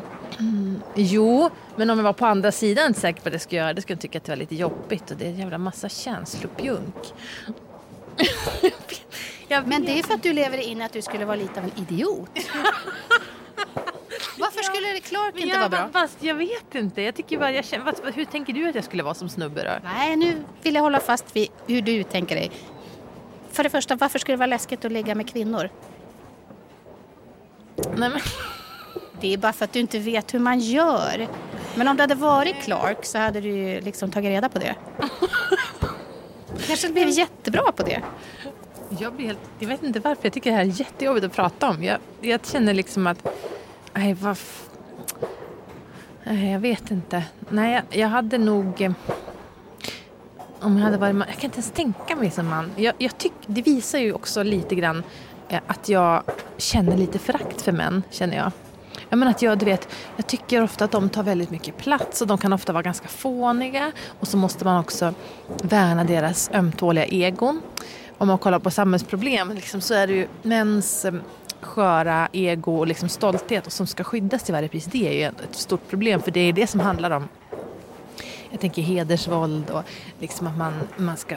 Jo, 0.96 1.50
men 1.76 1.90
om 1.90 1.98
jag 1.98 2.04
var 2.04 2.14
på 2.14 2.26
andra 2.26 2.52
sidan 2.52 2.84
är 2.84 2.88
inte 2.88 3.00
säker 3.00 3.22
på 3.22 3.28
att 3.28 3.34
jag 3.34 3.42
skulle 3.42 3.62
göra 3.62 3.74
det. 3.74 3.82
skulle 3.82 3.96
jag 3.96 4.02
tycka 4.02 4.18
att 4.18 4.24
det 4.24 4.32
var 4.32 4.38
lite 4.38 4.56
jobbigt 4.56 5.12
och 5.12 5.18
det 5.18 5.26
är 5.26 5.30
en 5.30 5.40
jävla 5.40 5.58
massa 5.58 5.90
känslopjunk. 5.90 7.14
Men 9.66 9.86
det 9.86 10.00
är 10.00 10.04
för 10.04 10.14
att 10.14 10.24
du 10.24 10.34
lever 10.34 10.58
in 10.58 10.82
att 10.82 10.94
du 10.94 11.02
skulle 11.02 11.26
vara 11.26 11.36
lite 11.36 11.60
av 11.60 11.66
en 11.66 11.72
idiot. 11.76 12.30
Varför 14.68 14.82
skulle 14.82 14.94
det 14.94 15.00
Clark 15.00 15.34
Men 15.34 15.44
inte 15.44 15.58
vara 15.58 15.70
bra? 15.70 15.90
Fast 15.94 16.24
jag 16.24 16.36
vet 16.36 16.76
inte. 16.76 17.02
Jag 17.02 17.16
tycker 17.16 17.38
bara, 17.38 17.52
jag 17.52 17.66
känner, 17.66 17.86
vad, 17.86 18.14
hur 18.16 18.26
tänker 18.26 18.54
du 18.54 18.70
att 18.70 18.76
jag 18.76 18.84
skulle 18.84 19.04
vara 19.04 19.14
som 19.14 19.30
snubbe 19.30 19.64
då? 19.64 19.90
Nej, 19.98 20.16
nu 20.16 20.44
vill 20.62 20.76
jag 20.76 20.82
hålla 20.82 21.00
fast 21.00 21.36
vid 21.36 21.48
hur 21.68 21.82
du 21.82 22.04
tänker 22.04 22.36
dig. 22.36 22.52
För 23.52 23.64
det 23.64 23.70
första, 23.70 23.96
varför 23.96 24.20
skulle 24.20 24.34
det 24.34 24.40
vara 24.40 24.48
läskigt 24.48 24.86
att 24.86 24.92
ligga 24.92 25.16
med 25.16 25.30
kvinnor? 25.30 25.70
Nej, 27.76 28.10
men, 28.10 28.20
Det 29.22 29.34
är 29.34 29.38
bara 29.38 29.54
för 29.54 29.66
att 29.66 29.74
du 29.74 29.80
inte 29.80 30.00
vet 30.00 30.34
hur 30.34 30.40
man 30.40 30.60
gör. 30.60 31.28
Men 31.76 31.88
om 31.88 31.98
det 31.98 32.04
hade 32.04 32.16
varit 32.16 32.56
Clark 32.56 33.06
så 33.06 33.18
hade 33.18 33.42
du 33.42 33.50
ju 33.50 33.82
liksom 33.82 34.12
tagit 34.12 34.30
reda 34.30 34.50
på 34.50 34.60
det. 34.60 34.76
Kanske 36.68 36.90
blev 36.90 37.10
jättebra 37.10 37.72
på 37.72 37.84
det. 37.84 38.02
jag, 39.00 39.14
blir 39.14 39.26
helt, 39.26 39.40
jag 39.60 39.68
vet 39.68 39.84
inte 39.84 40.00
varför. 40.00 40.24
Jag 40.26 40.34
tycker 40.34 40.52
det 40.52 40.58
här 40.58 40.64
är 40.64 40.80
jättejobbigt 40.80 41.26
att 41.26 41.34
prata 41.34 41.70
om. 41.70 41.84
Jag, 41.84 41.98
jag 42.22 42.46
känner 42.46 42.74
liksom 42.74 43.08
att... 43.08 43.28
Nej, 43.96 44.14
vad... 44.14 44.32
f- 44.32 44.70
Nej, 46.24 46.52
jag 46.52 46.60
vet 46.60 46.92
inte. 46.92 47.24
Nej, 47.50 47.74
jag, 47.74 47.84
jag 48.02 48.08
hade 48.08 48.38
nog... 48.38 48.82
Eh, 48.82 48.92
om 50.60 50.78
jag 50.78 50.84
hade 50.84 50.98
varit 50.98 51.16
man, 51.16 51.28
Jag 51.28 51.38
kan 51.38 51.46
inte 51.48 51.58
ens 51.58 51.72
tänka 51.72 52.16
mig 52.16 52.32
som 52.32 52.48
man. 52.48 52.72
Jag, 52.76 52.94
jag 52.98 53.18
tyck, 53.18 53.34
det 53.48 53.62
visar 53.62 54.00
ju 54.00 54.14
också 54.14 54.44
lite 54.44 54.76
grann 54.76 55.04
eh, 55.50 55.60
att 55.68 55.90
jag 55.90 56.24
känner 56.58 56.98
lite 56.98 57.20
förakt 57.20 57.62
för 57.62 57.72
män, 57.72 58.04
känner 58.10 58.38
jag. 58.38 58.52
Jag 59.10 59.20
menar 59.20 59.32
att 59.32 59.42
jag, 59.42 59.58
du 59.58 59.66
vet, 59.66 59.88
jag 60.16 60.28
tycker 60.28 60.62
ofta 60.64 60.86
att 60.86 60.92
de 60.92 61.10
tar 61.10 61.24
väldigt 61.24 61.50
mycket 61.52 61.78
plats 61.78 62.22
och 62.22 62.28
de 62.28 62.38
kan 62.38 62.54
ofta 62.54 62.74
vara 62.74 62.84
ganska 62.84 63.08
fåniga. 63.08 63.92
Och 64.20 64.28
så 64.28 64.38
måste 64.38 64.66
man 64.66 64.80
också 64.80 65.14
värna 65.64 66.04
deras 66.04 66.50
ömtåliga 66.54 67.06
egon. 67.06 67.62
Om 68.18 68.28
man 68.28 68.38
kollar 68.38 68.60
på 68.60 68.72
samhällsproblem 68.72 69.52
liksom, 69.52 69.82
så 69.82 69.94
är 69.94 70.08
det 70.08 70.14
ju 70.14 70.28
mäns 70.42 71.06
eh, 71.06 71.14
sköra 71.62 72.28
ego 72.32 72.78
och 72.78 72.88
liksom 72.88 73.10
stolthet 73.10 73.66
och 73.66 73.74
som 73.74 73.88
ska 73.88 74.04
skyddas 74.04 74.44
till 74.44 74.54
varje 74.54 74.68
pris. 74.68 74.86
Det 74.86 75.08
är 75.08 75.14
ju 75.14 75.24
ett 75.24 75.56
stort 75.56 75.90
problem 75.90 76.22
för 76.22 76.32
det 76.32 76.40
är 76.40 76.54
det 76.54 76.68
som 76.68 76.80
handlar 76.80 77.12
om 77.12 77.28
jag 78.56 78.62
tänker 78.62 78.82
hedersvåld 78.82 79.70
och 79.70 79.84
liksom 80.20 80.48
att 80.48 80.58
man, 80.58 80.74
man 80.98 81.18
ska 81.18 81.36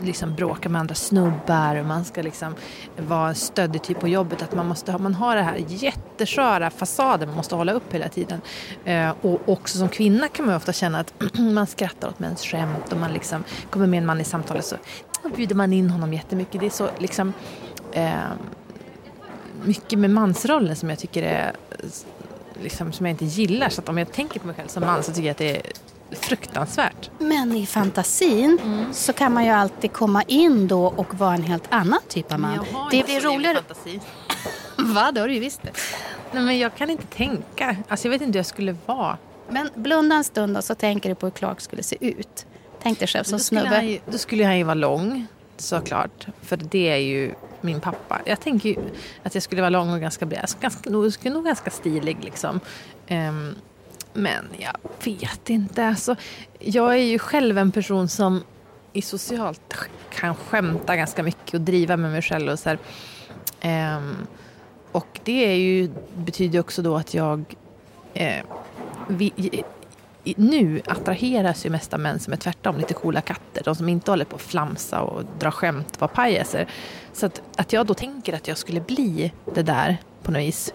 liksom 0.00 0.34
bråka 0.34 0.68
med 0.68 0.80
andra 0.80 0.94
snubbar 0.94 1.76
och 1.76 1.86
man 1.86 2.04
ska 2.04 2.22
liksom 2.22 2.54
vara 2.96 3.28
en 3.28 3.34
stöddig 3.34 3.82
typ 3.82 4.00
på 4.00 4.08
jobbet. 4.08 4.42
Att 4.42 4.54
man, 4.54 4.66
måste 4.66 4.92
ha, 4.92 4.98
man 4.98 5.14
har 5.14 5.36
det 5.36 5.42
här 5.42 5.64
jättesköra 5.68 6.70
fasaden 6.70 7.28
man 7.28 7.36
måste 7.36 7.54
hålla 7.54 7.72
upp 7.72 7.94
hela 7.94 8.08
tiden. 8.08 8.40
Eh, 8.84 9.10
och 9.22 9.48
också 9.48 9.78
som 9.78 9.88
kvinna 9.88 10.28
kan 10.28 10.46
man 10.46 10.54
ofta 10.54 10.72
känna 10.72 11.00
att 11.00 11.14
man 11.38 11.66
skrattar 11.66 12.08
åt 12.08 12.18
mäns 12.18 12.42
skämt 12.42 12.92
och 12.92 12.98
man 12.98 13.12
liksom 13.12 13.44
kommer 13.70 13.86
med 13.86 13.98
en 13.98 14.06
man 14.06 14.20
i 14.20 14.24
samtalet 14.24 14.64
så 14.64 14.76
bjuder 15.36 15.54
man 15.54 15.72
in 15.72 15.90
honom 15.90 16.12
jättemycket. 16.12 16.60
Det 16.60 16.66
är 16.66 16.70
så 16.70 16.88
liksom 16.98 17.32
eh, 17.92 18.14
mycket 19.64 19.98
med 19.98 20.10
mansrollen 20.10 20.76
som 20.76 20.90
jag 20.90 20.98
tycker 20.98 21.22
är 21.22 21.52
liksom, 22.62 22.92
som 22.92 23.06
jag 23.06 23.12
inte 23.12 23.24
gillar. 23.24 23.68
Så 23.68 23.80
att 23.80 23.88
om 23.88 23.98
jag 23.98 24.12
tänker 24.12 24.40
på 24.40 24.46
mig 24.46 24.56
själv 24.56 24.68
som 24.68 24.86
man 24.86 25.02
så 25.02 25.12
tycker 25.12 25.26
jag 25.26 25.30
att 25.30 25.38
det 25.38 25.56
är 25.56 25.62
fruktansvärt. 26.16 27.10
Men 27.18 27.56
i 27.56 27.66
fantasin 27.66 28.58
så 28.92 29.12
kan 29.12 29.34
man 29.34 29.44
ju 29.44 29.50
alltid 29.50 29.92
komma 29.92 30.22
in 30.22 30.68
då 30.68 30.86
och 30.86 31.14
vara 31.14 31.34
en 31.34 31.42
helt 31.42 31.64
annan 31.68 32.00
typ 32.08 32.32
av 32.32 32.40
man. 32.40 32.66
Det 32.90 33.04
blir 33.04 33.20
roligare. 33.20 33.54
Fantasi. 33.54 34.00
Va? 34.76 35.12
Det 35.12 35.20
har 35.20 35.28
du 35.28 35.34
ju 35.34 35.40
visst. 35.40 35.60
Nej, 36.32 36.42
men 36.42 36.58
jag 36.58 36.74
kan 36.74 36.90
inte 36.90 37.06
tänka. 37.06 37.76
Alltså, 37.88 38.06
jag 38.06 38.10
vet 38.10 38.22
inte 38.22 38.36
hur 38.36 38.38
jag 38.38 38.46
skulle 38.46 38.76
vara. 38.86 39.18
Men 39.48 39.70
blunda 39.74 40.16
en 40.16 40.24
stund 40.24 40.56
och 40.56 40.64
så 40.64 40.74
tänker 40.74 41.08
du 41.08 41.14
på 41.14 41.26
hur 41.26 41.30
Clark 41.30 41.60
skulle 41.60 41.82
se 41.82 41.96
ut. 42.00 42.46
Tänk 42.82 42.98
dig 42.98 43.08
själv 43.08 43.24
som 43.24 43.38
snubbe. 43.38 43.84
ju, 43.84 43.98
då 44.06 44.18
skulle 44.18 44.44
han 44.44 44.58
ju 44.58 44.64
vara 44.64 44.74
lång, 44.74 45.26
såklart. 45.56 46.26
För 46.42 46.56
det 46.56 46.88
är 46.88 46.96
ju 46.96 47.34
min 47.62 47.80
pappa. 47.80 48.20
Jag 48.26 48.40
tänker 48.40 48.68
ju 48.68 48.76
att 49.22 49.34
jag 49.34 49.42
skulle 49.42 49.60
vara 49.60 49.70
lång 49.70 49.90
och 49.92 50.00
ganska 50.00 50.26
bred. 50.26 50.40
Alltså, 50.40 50.58
ganska, 50.60 50.90
nog, 50.90 51.12
skulle 51.12 51.34
nog 51.34 51.44
ganska 51.44 51.70
stilig 51.70 52.24
liksom. 52.24 52.60
Um, 53.10 53.54
men 54.12 54.44
jag 54.58 54.76
vet 55.04 55.50
inte. 55.50 55.86
Alltså, 55.86 56.16
jag 56.58 56.92
är 56.92 57.04
ju 57.04 57.18
själv 57.18 57.58
en 57.58 57.72
person 57.72 58.08
som 58.08 58.44
i 58.92 59.02
socialt 59.02 59.74
kan 60.10 60.34
skämta 60.34 60.96
ganska 60.96 61.22
mycket 61.22 61.54
och 61.54 61.60
driva 61.60 61.96
med 61.96 62.10
mig 62.10 62.22
själv. 62.22 62.52
Och, 62.52 62.58
så 62.58 62.68
här. 62.68 62.78
Ehm, 63.60 64.16
och 64.92 65.20
det 65.24 65.46
är 65.46 65.56
ju, 65.56 65.90
betyder 66.14 66.60
också 66.60 66.82
då 66.82 66.96
att 66.96 67.14
jag 67.14 67.44
eh, 68.14 68.44
vi, 69.08 69.32
nu 70.24 70.82
attraheras 70.86 71.66
ju 71.66 71.70
mest 71.70 71.94
av 71.94 72.00
män 72.00 72.18
som 72.18 72.32
är 72.32 72.36
tvärtom, 72.36 72.78
lite 72.78 72.94
coola 72.94 73.20
katter. 73.20 73.62
De 73.64 73.74
som 73.74 73.88
inte 73.88 74.10
håller 74.10 74.24
på 74.24 74.36
att 74.36 74.42
flamsa 74.42 75.00
och 75.00 75.22
dra 75.38 75.50
skämt 75.50 75.94
och 75.94 76.00
vara 76.00 76.08
pajaser. 76.08 76.66
Så 77.12 77.26
att, 77.26 77.42
att 77.56 77.72
jag 77.72 77.86
då 77.86 77.94
tänker 77.94 78.32
att 78.32 78.48
jag 78.48 78.58
skulle 78.58 78.80
bli 78.80 79.32
det 79.54 79.62
där 79.62 79.96
på 80.22 80.30
något 80.30 80.40
vis. 80.40 80.74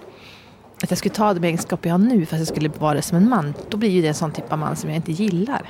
Att 0.83 0.91
jag 0.91 0.97
skulle 0.97 1.15
ta 1.15 1.33
de 1.33 1.43
egenskaper 1.43 1.89
jag 1.89 1.93
har 1.93 1.99
nu 1.99 2.25
fast 2.25 2.39
jag 2.39 2.47
skulle 2.47 2.69
vara 2.69 2.93
det 2.93 3.01
som 3.01 3.17
en 3.17 3.29
man. 3.29 3.53
Då 3.69 3.77
blir 3.77 3.89
ju 3.89 4.01
det 4.01 4.07
en 4.07 4.13
sån 4.13 4.31
typ 4.31 4.51
av 4.51 4.59
man 4.59 4.75
som 4.75 4.89
jag 4.89 4.95
inte 4.95 5.11
gillar. 5.11 5.69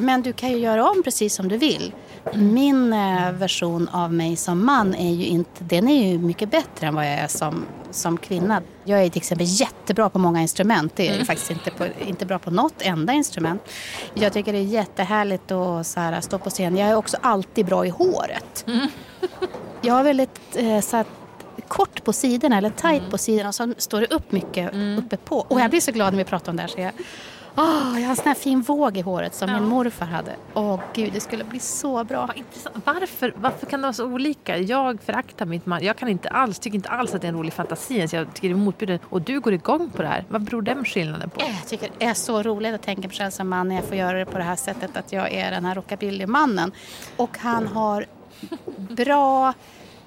Men 0.00 0.22
du 0.22 0.32
kan 0.32 0.50
ju 0.50 0.56
göra 0.56 0.90
om 0.90 1.02
precis 1.02 1.34
som 1.34 1.48
du 1.48 1.56
vill. 1.56 1.92
Min 2.34 2.92
eh, 2.92 3.32
version 3.32 3.88
av 3.88 4.12
mig 4.12 4.36
som 4.36 4.66
man 4.66 4.94
är 4.94 5.10
ju 5.10 5.24
inte, 5.24 5.64
den 5.64 5.88
är 5.88 6.12
ju 6.12 6.18
mycket 6.18 6.50
bättre 6.50 6.86
än 6.86 6.94
vad 6.94 7.06
jag 7.06 7.12
är 7.12 7.28
som, 7.28 7.66
som 7.90 8.16
kvinna. 8.16 8.62
Jag 8.84 9.04
är 9.04 9.08
till 9.08 9.18
exempel 9.18 9.46
jättebra 9.48 10.10
på 10.10 10.18
många 10.18 10.42
instrument. 10.42 10.96
Det 10.96 11.08
är 11.08 11.18
jag 11.18 11.26
faktiskt 11.26 11.50
inte, 11.50 11.70
på, 11.70 11.86
inte 12.06 12.26
bra 12.26 12.38
på 12.38 12.50
något 12.50 12.82
enda 12.82 13.12
instrument. 13.12 13.62
Jag 14.14 14.32
tycker 14.32 14.52
det 14.52 14.58
är 14.58 14.62
jättehärligt 14.62 15.50
att 15.50 15.86
så 15.86 16.00
här, 16.00 16.20
stå 16.20 16.38
på 16.38 16.50
scen. 16.50 16.76
Jag 16.76 16.88
är 16.88 16.96
också 16.96 17.16
alltid 17.20 17.66
bra 17.66 17.86
i 17.86 17.88
håret. 17.88 18.66
Jag 19.80 19.94
har 19.94 20.02
väldigt 20.02 20.40
eh, 20.56 20.80
så 20.80 20.96
här, 20.96 21.06
kort 21.68 22.04
på 22.04 22.12
sidorna 22.12 22.58
eller 22.58 22.70
tight 22.70 23.10
på 23.10 23.18
sidorna 23.18 23.48
och 23.48 23.54
så 23.54 23.74
står 23.78 24.00
det 24.00 24.06
upp 24.06 24.32
mycket 24.32 24.70
uppe 24.98 25.16
på. 25.16 25.46
Och 25.48 25.60
jag 25.60 25.70
blir 25.70 25.80
så 25.80 25.92
glad 25.92 26.12
när 26.12 26.18
vi 26.18 26.24
pratar 26.24 26.52
om 26.52 26.56
det 26.56 26.62
här 26.62 26.68
så 26.68 26.80
jag 26.80 26.92
Åh, 27.56 27.92
jag 27.94 28.02
har 28.02 28.10
en 28.10 28.16
sån 28.16 28.26
här 28.26 28.34
fin 28.34 28.60
våg 28.62 28.96
i 28.96 29.00
håret 29.00 29.34
som 29.34 29.48
Ja. 29.50 29.60
min 29.60 29.68
morfar 29.68 30.06
hade. 30.06 30.36
Åh 30.54 30.80
gud, 30.92 31.12
det 31.12 31.20
skulle 31.20 31.44
bli 31.44 31.58
så 31.58 32.04
bra. 32.04 32.30
Varför, 32.84 33.34
varför 33.36 33.66
kan 33.66 33.80
det 33.80 33.84
vara 33.86 33.92
så 33.92 34.04
olika? 34.06 34.58
Jag 34.58 35.02
föraktar 35.02 35.46
mitt 35.46 35.66
man. 35.66 35.84
Jag 35.84 35.96
kan 35.96 36.08
inte 36.08 36.28
alls, 36.28 36.58
tycker 36.58 36.76
inte 36.76 36.88
alls 36.88 37.14
att 37.14 37.20
det 37.20 37.26
är 37.26 37.28
en 37.28 37.34
rolig 37.38 37.52
fantasi 37.52 37.96
ens. 37.96 38.12
Jag 38.12 38.34
tycker 38.34 38.48
det 38.48 38.54
är 38.54 38.56
motbjuden. 38.56 38.98
Och 39.08 39.22
du 39.22 39.40
går 39.40 39.52
igång 39.52 39.90
på 39.90 40.02
det 40.02 40.08
här. 40.08 40.24
Vad 40.28 40.42
beror 40.42 40.62
den 40.62 40.84
skillnaden 40.84 41.30
på? 41.30 41.40
Jag 41.40 41.66
tycker 41.68 41.90
det 41.98 42.04
är 42.04 42.14
så 42.14 42.42
roligt 42.42 42.74
att 42.74 42.82
tänka 42.82 43.08
på 43.08 43.14
själv 43.14 43.30
som 43.30 43.48
man 43.48 43.68
när 43.68 43.74
jag 43.76 43.84
får 43.84 43.96
göra 43.96 44.18
det 44.18 44.26
på 44.26 44.38
det 44.38 44.44
här 44.44 44.56
sättet 44.56 44.96
att 44.96 45.12
jag 45.12 45.32
är 45.32 45.50
den 45.50 45.64
här 45.64 45.74
rockabillymannen. 45.74 46.72
Och 47.16 47.38
han 47.38 47.66
har 47.66 48.06
bra 48.76 49.52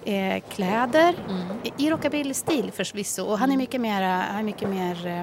eh, 0.05 0.43
kläder 0.49 1.15
i- 1.63 1.85
i 1.85 1.89
rockabilly-stil 1.89 2.71
förvisso. 2.71 3.23
Och 3.25 3.37
han 3.39 3.51
är 3.51 3.57
mycket 3.57 3.81
mer, 3.81 4.01
han 4.01 4.39
är 4.39 4.43
mycket 4.43 4.69
mer 4.69 5.07
eh, 5.07 5.21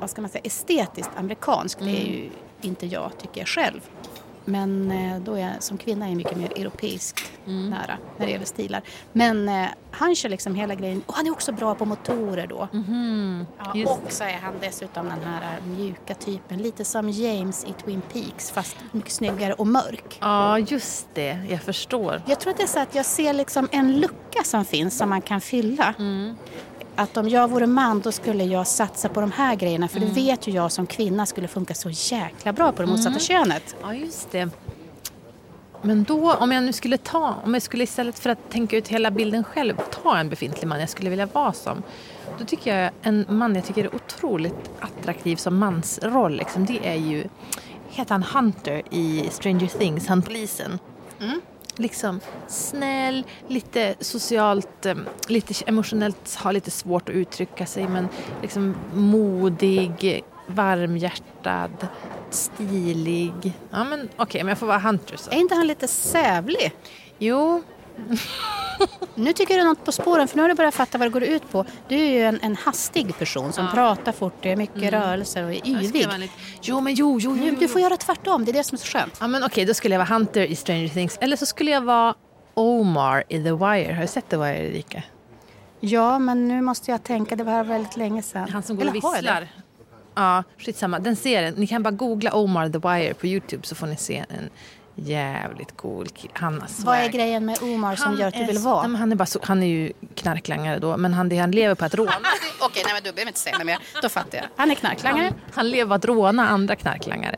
vad 0.00 0.10
ska 0.10 0.20
man 0.20 0.30
säga, 0.30 0.42
estetiskt 0.44 1.10
amerikansk. 1.16 1.78
Det 1.78 1.90
är 1.90 2.06
ju 2.06 2.30
inte 2.60 2.86
jag, 2.86 3.10
tycker 3.18 3.40
jag 3.40 3.48
själv. 3.48 3.80
Men 4.44 4.90
eh, 4.90 5.18
då 5.20 5.34
är 5.34 5.38
jag 5.40 5.62
som 5.62 5.78
kvinna 5.78 6.04
är 6.04 6.08
jag 6.08 6.16
mycket 6.16 6.36
mer 6.36 6.52
europeiskt 6.58 7.32
nära 7.44 7.98
när 8.16 8.26
det 8.26 8.32
gäller 8.32 8.44
stilar. 8.46 8.82
Men 9.12 9.48
eh, 9.48 9.66
han 9.90 10.14
kör 10.14 10.28
liksom 10.28 10.54
hela 10.54 10.74
grejen. 10.74 11.02
Och 11.06 11.14
han 11.14 11.26
är 11.26 11.30
också 11.30 11.52
bra 11.52 11.74
på 11.74 11.84
motorer 11.84 12.46
då. 12.46 12.68
Ja, 13.58 13.72
Just 13.74 13.92
och 13.92 14.12
så 14.12 14.24
är 14.24 14.38
han 14.42 14.54
dessutom 14.60 15.06
den 15.08 15.18
här 15.24 15.42
eh, 15.42 15.66
mjuka 15.66 16.14
typen. 16.14 16.58
Lite 16.58 16.84
som 16.84 17.10
James 17.10 17.64
i 17.64 17.72
Twin 17.84 18.02
Peaks 18.12 18.50
fast 18.50 18.76
mycket 18.92 19.12
snyggare 19.12 19.52
och 19.52 19.66
mörk. 19.66 20.18
Ja, 20.20 20.58
just 20.58 21.08
det. 21.14 21.38
Jag 21.50 21.62
förstår. 21.62 22.22
Jag 22.26 22.40
tror 22.40 22.50
att 22.50 22.56
det 22.56 22.62
är 22.62 22.66
så 22.66 22.80
att 22.80 22.94
jag 22.94 23.06
ser 23.06 23.32
liksom 23.32 23.68
en 23.72 24.00
lucka 24.00 24.44
som 24.44 24.64
finns 24.64 24.98
som 24.98 25.08
man 25.08 25.22
kan 25.22 25.40
fylla. 25.40 25.94
Att 26.98 27.16
om 27.16 27.28
jag 27.28 27.50
vore 27.50 27.66
man 27.66 28.00
då 28.00 28.12
skulle 28.12 28.44
jag 28.44 28.66
satsa 28.66 29.08
på 29.08 29.20
de 29.20 29.32
här 29.32 29.56
grejerna 29.56 29.88
för 29.88 30.00
det 30.00 30.06
vet 30.06 30.46
ju 30.46 30.52
jag 30.52 30.72
som 30.72 30.86
kvinna 30.86 31.26
skulle 31.26 31.48
funka 31.48 31.74
så 31.74 31.90
jäkla 31.90 32.52
bra 32.52 32.72
på 32.72 32.82
det 32.82 32.88
motsatta 32.88 33.18
könet. 33.18 33.76
Ja, 33.82 33.94
just 33.94 34.30
det. 34.30 34.48
Men 35.82 36.04
då, 36.04 36.34
om 36.34 36.52
jag 36.52 36.64
nu 36.64 36.72
skulle 36.72 36.98
ta, 36.98 37.34
om 37.44 37.54
jag 37.54 37.62
skulle 37.62 37.84
istället 37.84 38.18
för 38.18 38.30
att 38.30 38.50
tänka 38.50 38.76
ut 38.76 38.88
hela 38.88 39.10
bilden 39.10 39.44
själv, 39.44 39.76
ta 40.02 40.18
en 40.18 40.28
befintlig 40.28 40.68
man 40.68 40.80
jag 40.80 40.88
skulle 40.88 41.10
vilja 41.10 41.26
vara 41.26 41.52
som. 41.52 41.82
Då 42.38 42.44
tycker 42.44 42.78
jag 42.78 42.90
en 43.02 43.24
man 43.28 43.54
jag 43.54 43.64
tycker 43.64 43.84
är 43.84 43.94
otroligt 43.94 44.70
attraktiv 44.80 45.36
som 45.36 45.58
mansroll, 45.58 46.36
liksom, 46.36 46.66
det 46.66 46.88
är 46.88 46.94
ju, 46.94 47.24
heter 47.88 48.12
han 48.12 48.22
Hunter 48.22 48.82
i 48.90 49.28
Stranger 49.30 49.78
Things, 49.78 50.06
han 50.06 50.22
polisen. 50.22 50.78
Liksom 51.78 52.20
snäll, 52.48 53.24
lite 53.48 53.94
socialt, 54.00 54.86
eh, 54.86 54.94
lite 55.28 55.54
emotionellt, 55.66 56.34
har 56.34 56.52
lite 56.52 56.70
svårt 56.70 57.08
att 57.08 57.14
uttrycka 57.14 57.66
sig 57.66 57.88
men 57.88 58.08
liksom 58.42 58.76
modig, 58.94 60.24
varmhjärtad, 60.46 61.86
stilig. 62.30 63.52
Ja 63.70 63.84
men 63.84 64.08
okej, 64.16 64.42
men 64.42 64.48
jag 64.48 64.58
får 64.58 64.66
vara 64.66 64.78
Hunter 64.78 65.16
så. 65.16 65.30
Är 65.30 65.36
inte 65.36 65.54
han 65.54 65.66
lite 65.66 65.88
sävlig? 65.88 66.72
Jo, 67.18 67.62
Nu 69.14 69.32
tycker 69.32 69.58
är 69.58 69.64
något 69.64 69.84
på 69.84 69.92
spåren 69.92 70.28
för 70.28 70.36
nu 70.36 70.42
har 70.42 70.48
du 70.48 70.54
börjat 70.54 70.74
fatta 70.74 70.98
vad 70.98 71.06
det 71.06 71.12
går 71.12 71.22
ut 71.22 71.50
på. 71.50 71.64
Du 71.88 71.94
är 71.94 72.10
ju 72.10 72.22
en, 72.22 72.38
en 72.42 72.56
hastig 72.56 73.18
person 73.18 73.52
som 73.52 73.68
pratar 73.70 74.12
fort, 74.12 74.34
det 74.40 74.52
är 74.52 74.56
mycket 74.56 74.92
rörelser 74.92 75.44
och 75.44 75.50
är 75.52 75.68
yvig. 75.68 75.92
lite- 75.92 76.28
Jo 76.62 76.80
men 76.80 76.94
jo, 76.94 77.18
jo, 77.20 77.36
jo, 77.36 77.46
jo. 77.48 77.56
du 77.60 77.68
får 77.68 77.80
göra 77.80 77.96
tvärtom, 77.96 78.44
det 78.44 78.50
är 78.50 78.52
det 78.52 78.64
som 78.64 78.76
är 78.76 78.78
så 78.80 78.98
skönt. 78.98 79.16
Ja 79.20 79.26
men 79.26 79.44
okej, 79.44 79.64
då 79.64 79.74
skulle 79.74 79.94
jag 79.94 79.98
vara 80.06 80.14
Hunter 80.18 80.40
i 80.42 80.56
Stranger 80.56 80.88
Things. 80.88 81.18
Eller 81.20 81.36
så 81.36 81.46
skulle 81.46 81.70
jag 81.70 81.80
vara 81.80 82.14
Omar 82.54 83.24
i 83.28 83.42
The 83.42 83.52
Wire. 83.52 83.92
Har 83.94 84.02
du 84.02 84.06
sett 84.08 84.28
The 84.28 84.36
Wire 84.36 84.66
Erika? 84.68 85.02
Ja, 85.80 86.18
men 86.18 86.48
nu 86.48 86.60
måste 86.62 86.90
jag 86.90 87.02
tänka, 87.04 87.36
det 87.36 87.44
var 87.44 87.64
väldigt 87.64 87.96
länge 87.96 88.22
sedan. 88.22 88.48
Han 88.52 88.62
som 88.62 88.76
går 88.76 88.82
och 88.84 88.90
Eller 88.90 89.12
visslar. 89.12 89.48
Ja, 90.14 90.42
skitsamma. 90.58 90.98
Den 90.98 91.16
serien, 91.16 91.54
ni 91.56 91.66
kan 91.66 91.82
bara 91.82 91.90
googla 91.90 92.32
Omar 92.32 92.68
The 92.68 92.78
Wire 92.78 93.14
på 93.14 93.26
Youtube 93.26 93.66
så 93.66 93.74
får 93.74 93.86
ni 93.86 93.96
se 93.96 94.24
en 94.28 94.50
jävligt 94.98 95.76
cool 95.76 96.08
kille. 96.08 96.32
Han 96.36 96.60
har 96.60 96.68
Vad 96.84 96.98
är 96.98 97.08
grejen 97.08 97.44
med 97.44 97.62
Omar 97.62 97.96
som 97.96 98.06
Han 98.06 98.18
gör 98.18 98.28
att 98.28 98.34
du 98.34 98.44
vill 98.44 98.58
vara? 98.58 98.80
Nej, 98.80 98.90
men 98.90 99.00
han, 99.00 99.12
är 99.12 99.16
bara 99.16 99.26
så, 99.26 99.40
han 99.42 99.62
är 99.62 99.66
ju 99.66 99.92
knarklangare 100.14 100.78
då, 100.78 100.96
men 100.96 101.14
han, 101.14 101.28
det 101.28 101.38
han 101.38 101.50
lever 101.50 101.74
på 101.74 101.84
att 101.84 101.94
råna. 101.94 102.12
Okej, 102.60 102.82
nej 102.84 102.94
men 102.94 103.02
du 103.02 103.12
behöver 103.12 103.28
inte 103.28 103.40
säga 103.40 103.58
något 103.58 103.66
mer. 103.66 103.78
Då 104.02 104.08
fattar 104.08 104.38
jag. 104.38 104.46
Han 104.56 104.70
är 104.70 104.74
knarklangare. 104.74 105.24
Han, 105.24 105.34
han 105.54 105.70
lever 105.70 105.88
på 105.88 105.94
att 105.94 106.04
råna 106.04 106.48
andra 106.48 106.76
knarklangare. 106.76 107.36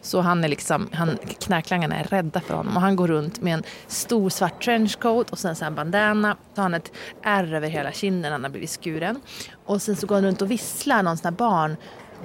Så 0.00 0.20
han 0.20 0.44
är 0.44 0.48
liksom, 0.48 0.88
han, 0.92 1.18
knarklangarna 1.38 1.96
är 1.96 2.04
rädda 2.04 2.40
för 2.40 2.54
honom 2.54 2.76
och 2.76 2.82
han 2.82 2.96
går 2.96 3.08
runt 3.08 3.40
med 3.40 3.54
en 3.54 3.62
stor 3.86 4.30
svart 4.30 4.64
trenchcoat 4.64 5.30
och 5.30 5.38
sen 5.38 5.56
så 5.56 5.64
här 5.64 5.70
en 5.70 5.74
bandana. 5.74 6.36
Så 6.54 6.60
har 6.60 6.62
han 6.62 6.74
ett 6.74 6.92
ärr 7.22 7.54
över 7.54 7.68
hela 7.68 7.92
kinden, 7.92 8.32
han 8.32 8.42
har 8.42 8.50
blivit 8.50 8.70
skuren. 8.70 9.20
Och 9.64 9.82
sen 9.82 9.96
så 9.96 10.06
går 10.06 10.14
han 10.14 10.24
runt 10.24 10.42
och 10.42 10.50
visslar 10.50 11.02
någon 11.02 11.16
sån 11.16 11.24
här 11.24 11.36
barn, 11.36 11.76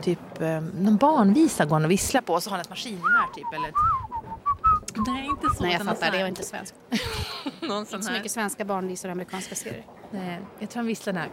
typ 0.01 0.41
eh, 0.41 0.62
någon 0.62 0.97
barnvisa 0.97 1.65
går 1.65 1.75
han 1.75 1.86
och 1.86 1.91
visslar 1.91 2.21
på 2.21 2.33
och 2.33 2.43
så 2.43 2.49
har 2.49 2.57
han 2.57 2.62
ett 2.62 2.69
maskingevär 2.69 3.33
typ 3.36 3.53
eller 3.53 3.69
ett... 3.69 3.75
Nej, 4.97 5.25
inte 5.25 5.49
så. 5.55 5.63
Nej, 5.63 5.73
jag 5.73 5.81
fattar. 5.81 6.12
Det 6.12 6.21
var 6.21 6.27
inte 6.27 6.43
svenskt. 6.43 6.75
Någon 7.62 7.86
sån 7.86 7.95
Inte 7.95 8.08
så 8.08 8.12
mycket 8.12 8.31
svenska 8.31 8.65
barn 8.65 8.88
visar 8.88 9.10
amerikanska 9.10 9.55
serier. 9.55 9.86
Nej, 10.12 10.39
jag 10.60 10.69
tror 10.69 10.79
han 10.79 10.88
visslar 10.88 11.13
den 11.13 11.21
här. 11.21 11.31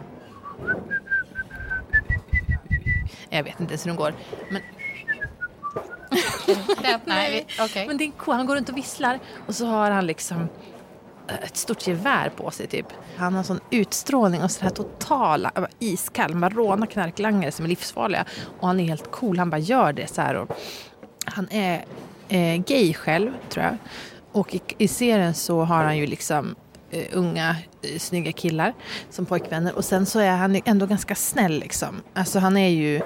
Jag 3.29 3.43
vet 3.43 3.59
inte 3.59 3.71
ens 3.73 3.85
hur 3.85 3.89
den 3.89 3.97
går. 3.97 4.13
Men 4.51 4.61
nej, 7.05 7.47
okej. 7.59 7.87
Men 7.87 7.97
det 7.97 8.03
är 8.03 8.11
cool. 8.11 8.35
Han 8.35 8.45
går 8.45 8.55
runt 8.55 8.69
och 8.69 8.77
visslar 8.77 9.19
och 9.47 9.55
så 9.55 9.65
har 9.65 9.91
han 9.91 10.05
liksom 10.05 10.47
eh, 11.27 11.43
ett 11.43 11.57
stort 11.57 11.87
gevär 11.87 12.29
på 12.29 12.51
sig 12.51 12.67
typ. 12.67 12.85
Han 13.17 13.33
har 13.33 13.43
sån 13.43 13.59
utstrålning 13.69 14.43
och 14.43 14.51
så 14.51 14.63
här 14.63 14.69
totala, 14.69 15.51
äh, 15.55 15.63
iskall. 15.79 16.35
Bara 16.35 16.49
rånar 16.49 16.87
knarklangare 16.87 17.51
som 17.51 17.65
är 17.65 17.69
livsfarliga. 17.69 18.25
Och 18.59 18.67
han 18.67 18.79
är 18.79 18.83
helt 18.83 19.11
cool. 19.11 19.39
Han 19.39 19.49
bara 19.49 19.57
gör 19.57 19.93
det 19.93 20.07
så 20.07 20.21
här. 20.21 20.35
Och 20.35 20.57
han 21.25 21.49
är 21.51 21.85
eh, 22.33 22.57
gay 22.57 22.93
själv 22.93 23.31
tror 23.49 23.65
jag. 23.65 23.77
Och 24.31 24.55
i, 24.55 24.61
i 24.77 24.87
serien 24.87 25.33
så 25.33 25.63
har 25.63 25.83
han 25.83 25.97
ju 25.97 26.07
liksom 26.07 26.55
eh, 26.91 27.05
unga 27.11 27.55
eh, 27.81 27.99
snygga 27.99 28.31
killar 28.31 28.73
som 29.09 29.25
pojkvänner 29.25 29.75
och 29.75 29.85
sen 29.85 30.05
så 30.05 30.19
är 30.19 30.31
han 30.31 30.61
ändå 30.65 30.85
ganska 30.85 31.15
snäll 31.15 31.59
liksom. 31.59 32.01
Alltså 32.13 32.39
han 32.39 32.57
är 32.57 32.69
ju 32.69 33.01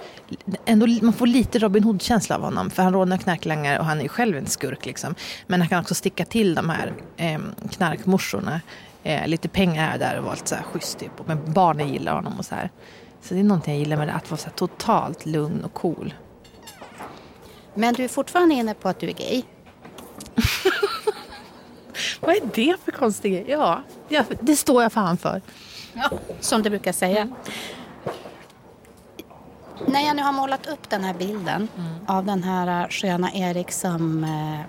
ändå, 0.66 0.88
man 1.02 1.14
får 1.14 1.28
lite 1.28 1.60
Robin 1.60 1.84
Hood-känsla 1.84 2.36
av 2.36 2.42
honom 2.42 2.70
för 2.70 2.84
han 2.84 2.94
rånar 2.94 3.18
knarklangare 3.18 3.80
och 3.80 3.86
han 3.86 3.98
är 3.98 4.04
ju 4.04 4.10
själv 4.10 4.38
en 4.38 4.46
skurk 4.46 4.86
liksom. 4.86 5.16
Men 5.48 5.62
han 5.62 5.70
kan 5.70 5.82
också 5.82 5.96
sticka 5.96 6.26
till 6.26 6.56
de 6.56 6.70
här 6.70 6.94
eh, 7.18 7.40
knarkmorsorna 7.72 8.62
eh, 9.04 9.28
lite 9.28 9.48
pengar 9.48 9.86
här 9.86 9.94
och 9.94 10.00
där 10.00 10.18
och 10.18 10.24
vara 10.24 10.34
lite 10.34 10.50
så 10.50 10.56
här 10.56 10.64
schysst 10.64 11.00
typ. 11.00 11.12
Men 11.26 11.54
barnen 11.54 11.90
gillar 11.90 12.14
honom 12.14 12.34
och 12.40 12.46
så 12.46 12.56
här. 12.56 12.70
Så 13.22 13.34
det 13.34 13.40
är 13.40 13.44
någonting 13.44 13.74
jag 13.74 13.80
gillar 13.80 13.98
med 13.98 14.08
det, 14.08 14.14
att 14.14 14.32
vara 14.32 14.40
så 14.40 14.50
totalt 14.50 15.26
lugn 15.26 15.64
och 15.64 15.74
cool. 15.74 16.14
Men 17.78 17.94
du 17.94 18.04
är 18.04 18.08
fortfarande 18.08 18.56
inne 18.56 18.74
på 18.74 18.90
att 18.90 19.00
du 19.00 19.08
är 19.08 19.14
gay. 19.14 19.44
Vad 22.20 22.36
är 22.36 22.42
det 22.54 22.76
för 22.86 22.92
konstig 22.92 23.32
grej? 23.32 23.46
Ja, 23.48 23.82
ja, 24.10 24.24
det 24.40 24.56
står 24.56 24.84
jag 24.84 24.92
fan 24.92 25.18
för. 25.18 25.42
Som 26.40 26.64
du 26.64 26.70
brukar 26.70 26.92
säga. 26.92 27.30
När 29.88 30.02
jag 30.06 30.16
nu 30.16 30.22
har 30.22 30.32
målat 30.34 30.68
upp 30.68 30.90
den 30.90 31.04
här 31.04 31.14
bilden 31.14 31.68
av 32.08 32.26
den 32.26 32.44
här 32.44 32.84
äh, 32.84 32.90
sköna 32.90 33.34
Erik 33.34 33.72
som 33.72 34.24
äh, 34.24 34.60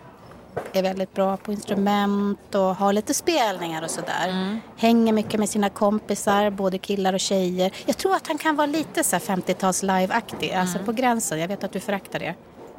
är 0.78 0.82
väldigt 0.82 1.14
bra 1.14 1.36
på 1.36 1.52
instrument 1.52 2.54
och 2.54 2.76
har 2.76 2.92
lite 2.92 3.14
spelningar 3.14 3.82
och 3.82 3.90
sådär. 3.90 4.58
Hänger 4.76 5.12
mycket 5.12 5.40
med 5.40 5.48
sina 5.48 5.68
kompisar, 5.68 6.50
både 6.50 6.78
killar 6.78 7.12
och 7.12 7.20
tjejer. 7.20 7.72
Jag 7.86 7.96
tror 7.96 8.14
att 8.14 8.26
han 8.26 8.38
kan 8.38 8.56
vara 8.56 8.66
lite 8.66 9.04
så 9.04 9.16
här 9.16 9.20
50-tals 9.20 9.82
live-aktig, 9.82 10.52
alltså 10.52 10.78
på 10.78 10.92
gränsen. 10.92 11.40
Jag 11.40 11.48
vet 11.48 11.64
att 11.64 11.72
du 11.72 11.80
föraktar 11.80 12.18
det. 12.18 12.34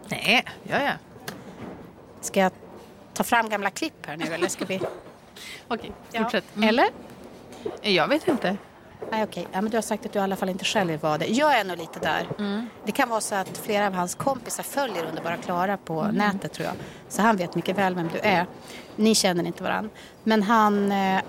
Nej, 0.10 0.46
ja, 0.64 0.82
ja. 0.84 0.92
Ska 2.22 2.40
jag 2.40 2.52
ta 3.14 3.24
fram 3.24 3.50
gamla 3.50 3.70
klipp 3.70 4.06
här 4.06 4.18
nu 4.18 4.26
eller 4.34 4.48
ska 4.48 4.66
vi? 4.66 4.82
Okej, 5.68 5.92
Ja. 6.12 6.22
fortsätt. 6.24 6.46
Mm. 6.56 6.70
Eller? 6.70 6.86
Jag 7.82 8.08
vet 8.08 8.28
inte. 8.28 8.58
Nej, 9.12 9.24
okej. 9.24 9.48
Ja, 9.52 9.62
men 9.62 9.72
du 9.72 9.78
har 9.78 9.82
sagt 9.82 10.06
att 10.06 10.14
du 10.14 10.20
i 10.20 10.22
alla 10.22 10.36
fall 10.36 10.50
inte 10.50 10.66
själv 10.66 10.90
vill 10.90 11.00
vara 11.00 11.18
det. 11.18 11.26
Jag 11.26 11.60
är 11.60 11.64
nog 11.66 11.78
lite 11.78 12.00
där. 12.00 12.28
Det 12.86 12.92
kan 12.92 13.10
vara 13.10 13.22
så 13.22 13.36
att 13.36 13.58
flera 13.58 13.88
av 13.88 13.94
hans 13.94 14.16
kompisar 14.16 14.64
följer 14.64 15.06
Underbara 15.06 15.38
Klara 15.38 15.78
på 15.78 16.04
nätet 16.04 16.54
tror 16.54 16.66
jag. 16.68 16.76
Så 17.10 17.22
han 17.22 17.38
vet 17.38 17.56
mycket 17.56 17.78
väl 17.78 17.96
vem 17.96 18.10
du 18.14 18.20
är. 18.20 18.46
Ni 18.96 19.16
känner 19.16 19.44
inte 19.44 19.64
varann. 19.64 19.90
Men 20.24 20.44
han 20.44 20.92
eh, 20.92 21.22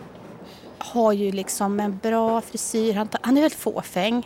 har 0.78 1.12
ju 1.12 1.32
liksom 1.32 1.80
en 1.80 1.98
bra 1.98 2.40
frisyr. 2.40 2.94
Han, 2.94 3.08
han 3.20 3.36
är 3.36 3.40
väldigt 3.40 3.58
fåfäng. 3.60 4.24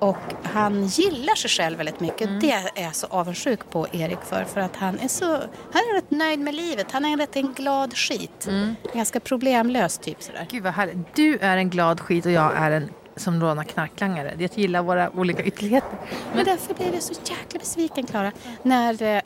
Och 0.00 0.16
han 0.42 0.86
gillar 0.86 1.34
sig 1.34 1.50
själv 1.50 1.78
väldigt 1.78 2.00
mycket. 2.00 2.40
Det 2.40 2.52
är 2.52 2.82
jag 2.82 2.94
så 2.94 3.06
avundsjuk 3.06 3.70
på 3.70 3.86
Erik 3.92 4.18
för. 4.22 4.44
För 4.44 4.60
att 4.60 4.76
han 4.76 4.98
är 4.98 5.08
så, 5.08 5.26
han 5.72 5.82
är 5.90 5.94
rätt 5.94 6.10
nöjd 6.10 6.40
med 6.40 6.54
livet. 6.54 6.92
Han 6.92 7.04
är 7.04 7.08
en 7.08 7.18
rätt 7.18 7.36
en 7.36 7.52
glad 7.52 7.96
skit. 7.96 8.48
Ganska 8.94 9.20
problemlös 9.20 9.98
typ 9.98 10.22
sådär. 10.22 10.46
Gud 10.50 10.62
vad 10.62 10.72
härligt. 10.72 11.14
Du 11.14 11.38
är 11.38 11.56
en 11.56 11.70
glad 11.70 12.00
skit 12.00 12.26
och 12.26 12.32
jag 12.32 12.52
är 12.56 12.70
en 12.70 12.90
som 13.16 13.40
rånar 13.40 13.64
knarklangare. 13.64 14.34
Jag 14.38 14.50
gillar 14.54 14.82
våra 14.82 15.10
olika 15.10 15.42
ytterligheter. 15.42 15.98
Men 16.34 16.44
därför 16.44 16.74
blev 16.74 16.94
jag 16.94 17.02
så 17.02 17.12
jäkla 17.12 17.58
besviken, 17.58 18.06
Klara, 18.06 18.32
när 18.62 19.02
eh, 19.02 19.22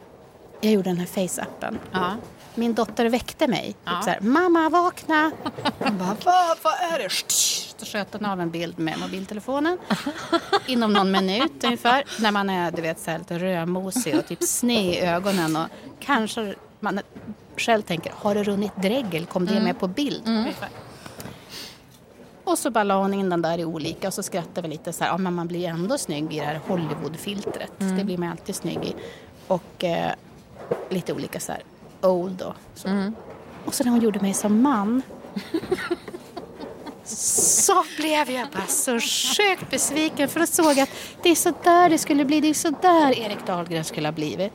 jag 0.61 0.73
gjorde 0.73 0.91
den 0.91 0.99
här 0.99 1.07
face-appen. 1.07 1.79
Ja. 1.93 2.17
Min 2.57 2.75
dotter 2.75 3.07
väckte 3.07 3.49
mig. 3.49 3.77
Ja. 3.85 3.91
Typ 3.97 4.05
så 4.05 4.11
här, 4.11 4.21
Mamma 4.21 4.69
vakna! 4.69 5.31
Jag 5.85 5.93
bara, 5.93 6.17
vad, 6.25 6.59
vad 6.63 6.75
är 6.93 6.99
det? 6.99 7.11
Så 7.77 7.87
sköt 7.87 8.13
hon 8.13 8.25
av 8.25 8.41
en 8.41 8.51
bild 8.51 8.79
med 8.79 8.99
mobiltelefonen. 8.99 9.79
Inom 10.67 10.93
någon 10.93 11.11
minut 11.11 11.65
ungefär. 11.65 12.05
När 12.21 12.31
man 12.31 12.51
är 12.51 12.71
du 12.71 12.83
vet, 12.83 13.01
så 13.01 13.11
här, 13.11 13.19
lite 13.19 13.39
rödmosig 13.39 14.17
och 14.19 14.27
typ 14.27 14.43
sned 14.43 14.95
i 14.95 15.01
ögonen. 15.01 15.57
Och 15.57 15.69
kanske 16.01 16.55
man 16.81 17.01
själv 17.57 17.83
tänker, 17.83 18.13
har 18.17 18.35
det 18.35 18.43
runnit 18.45 18.73
dregel? 18.77 19.27
Kom 19.27 19.47
det 19.47 19.61
med 19.61 19.79
på 19.79 19.89
bild? 19.89 20.23
Ungefär. 20.29 20.69
Och 22.45 22.59
så 22.59 22.71
bara 22.71 22.85
la 22.85 22.97
hon 23.03 23.15
in 23.15 23.29
den 23.31 23.43
där 23.43 23.59
i 23.59 23.65
olika 23.65 24.09
och 24.09 24.15
så 24.15 24.23
skrattade 24.23 24.69
vi 24.69 24.69
lite 24.69 24.93
så 24.93 25.05
här, 25.05 25.11
ja 25.11 25.19
men 25.19 25.35
man 25.35 25.47
blir 25.49 25.69
ändå 25.69 25.99
snygg 25.99 26.33
i 26.35 26.39
det 26.39 26.45
här 26.45 26.61
Hollywoodfiltret. 26.67 27.73
Det 27.79 28.05
blir 28.05 28.19
man 28.19 28.29
alltid 28.31 28.55
snygg 28.55 28.85
i. 28.85 28.95
Och 29.47 29.85
eh, 29.85 30.13
lite 30.91 31.13
olika 31.13 31.41
så 31.41 31.53
här, 31.53 31.63
old 32.05 32.43
och 32.43 32.55
så. 32.75 33.13
Och 33.65 33.75
så 33.75 33.85
när 33.85 33.91
hon 33.91 34.01
gjorde 34.01 34.21
mig 34.21 34.35
som 34.35 34.63
man 34.63 35.03
så 37.05 37.85
blev 37.97 38.31
jag 38.31 38.49
bara 38.49 38.67
så 38.67 39.01
sjukt 39.01 39.71
besviken 39.71 40.29
för 40.29 40.41
då 40.41 40.47
såg 40.47 40.73
jag 40.73 40.81
att 40.81 40.91
det 41.23 41.29
är 41.31 41.35
så 41.35 41.53
där 41.65 41.91
det 41.91 41.99
skulle 41.99 42.25
bli, 42.25 42.41
det 42.41 42.49
är 42.49 42.55
så 42.55 42.71
där 42.71 43.19
Erik 43.19 43.47
Dahlgren 43.47 43.85
skulle 43.85 44.09
ha 44.09 44.13
blivit. 44.13 44.53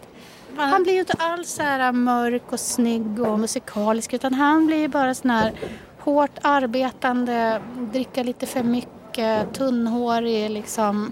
Han 0.58 0.84
blir 0.84 0.94
ju 0.94 1.00
inte 1.00 1.14
alls 1.14 1.50
så 1.50 1.62
här 1.62 1.92
mörk 1.92 2.52
och 2.52 2.60
snygg 2.60 3.20
och 3.20 3.40
musikalisk 3.40 4.14
utan 4.14 4.34
han 4.34 4.68
blir 4.68 4.78
ju 4.78 4.88
bara 4.88 5.14
sån 5.14 5.32
här 5.32 5.54
hårt 6.00 6.38
arbetande, 6.42 7.62
dricka 7.78 8.24
lite 8.24 8.46
för 8.46 8.64
mycket, 8.64 9.54
tunnhårig 9.54 10.50
liksom. 10.50 11.12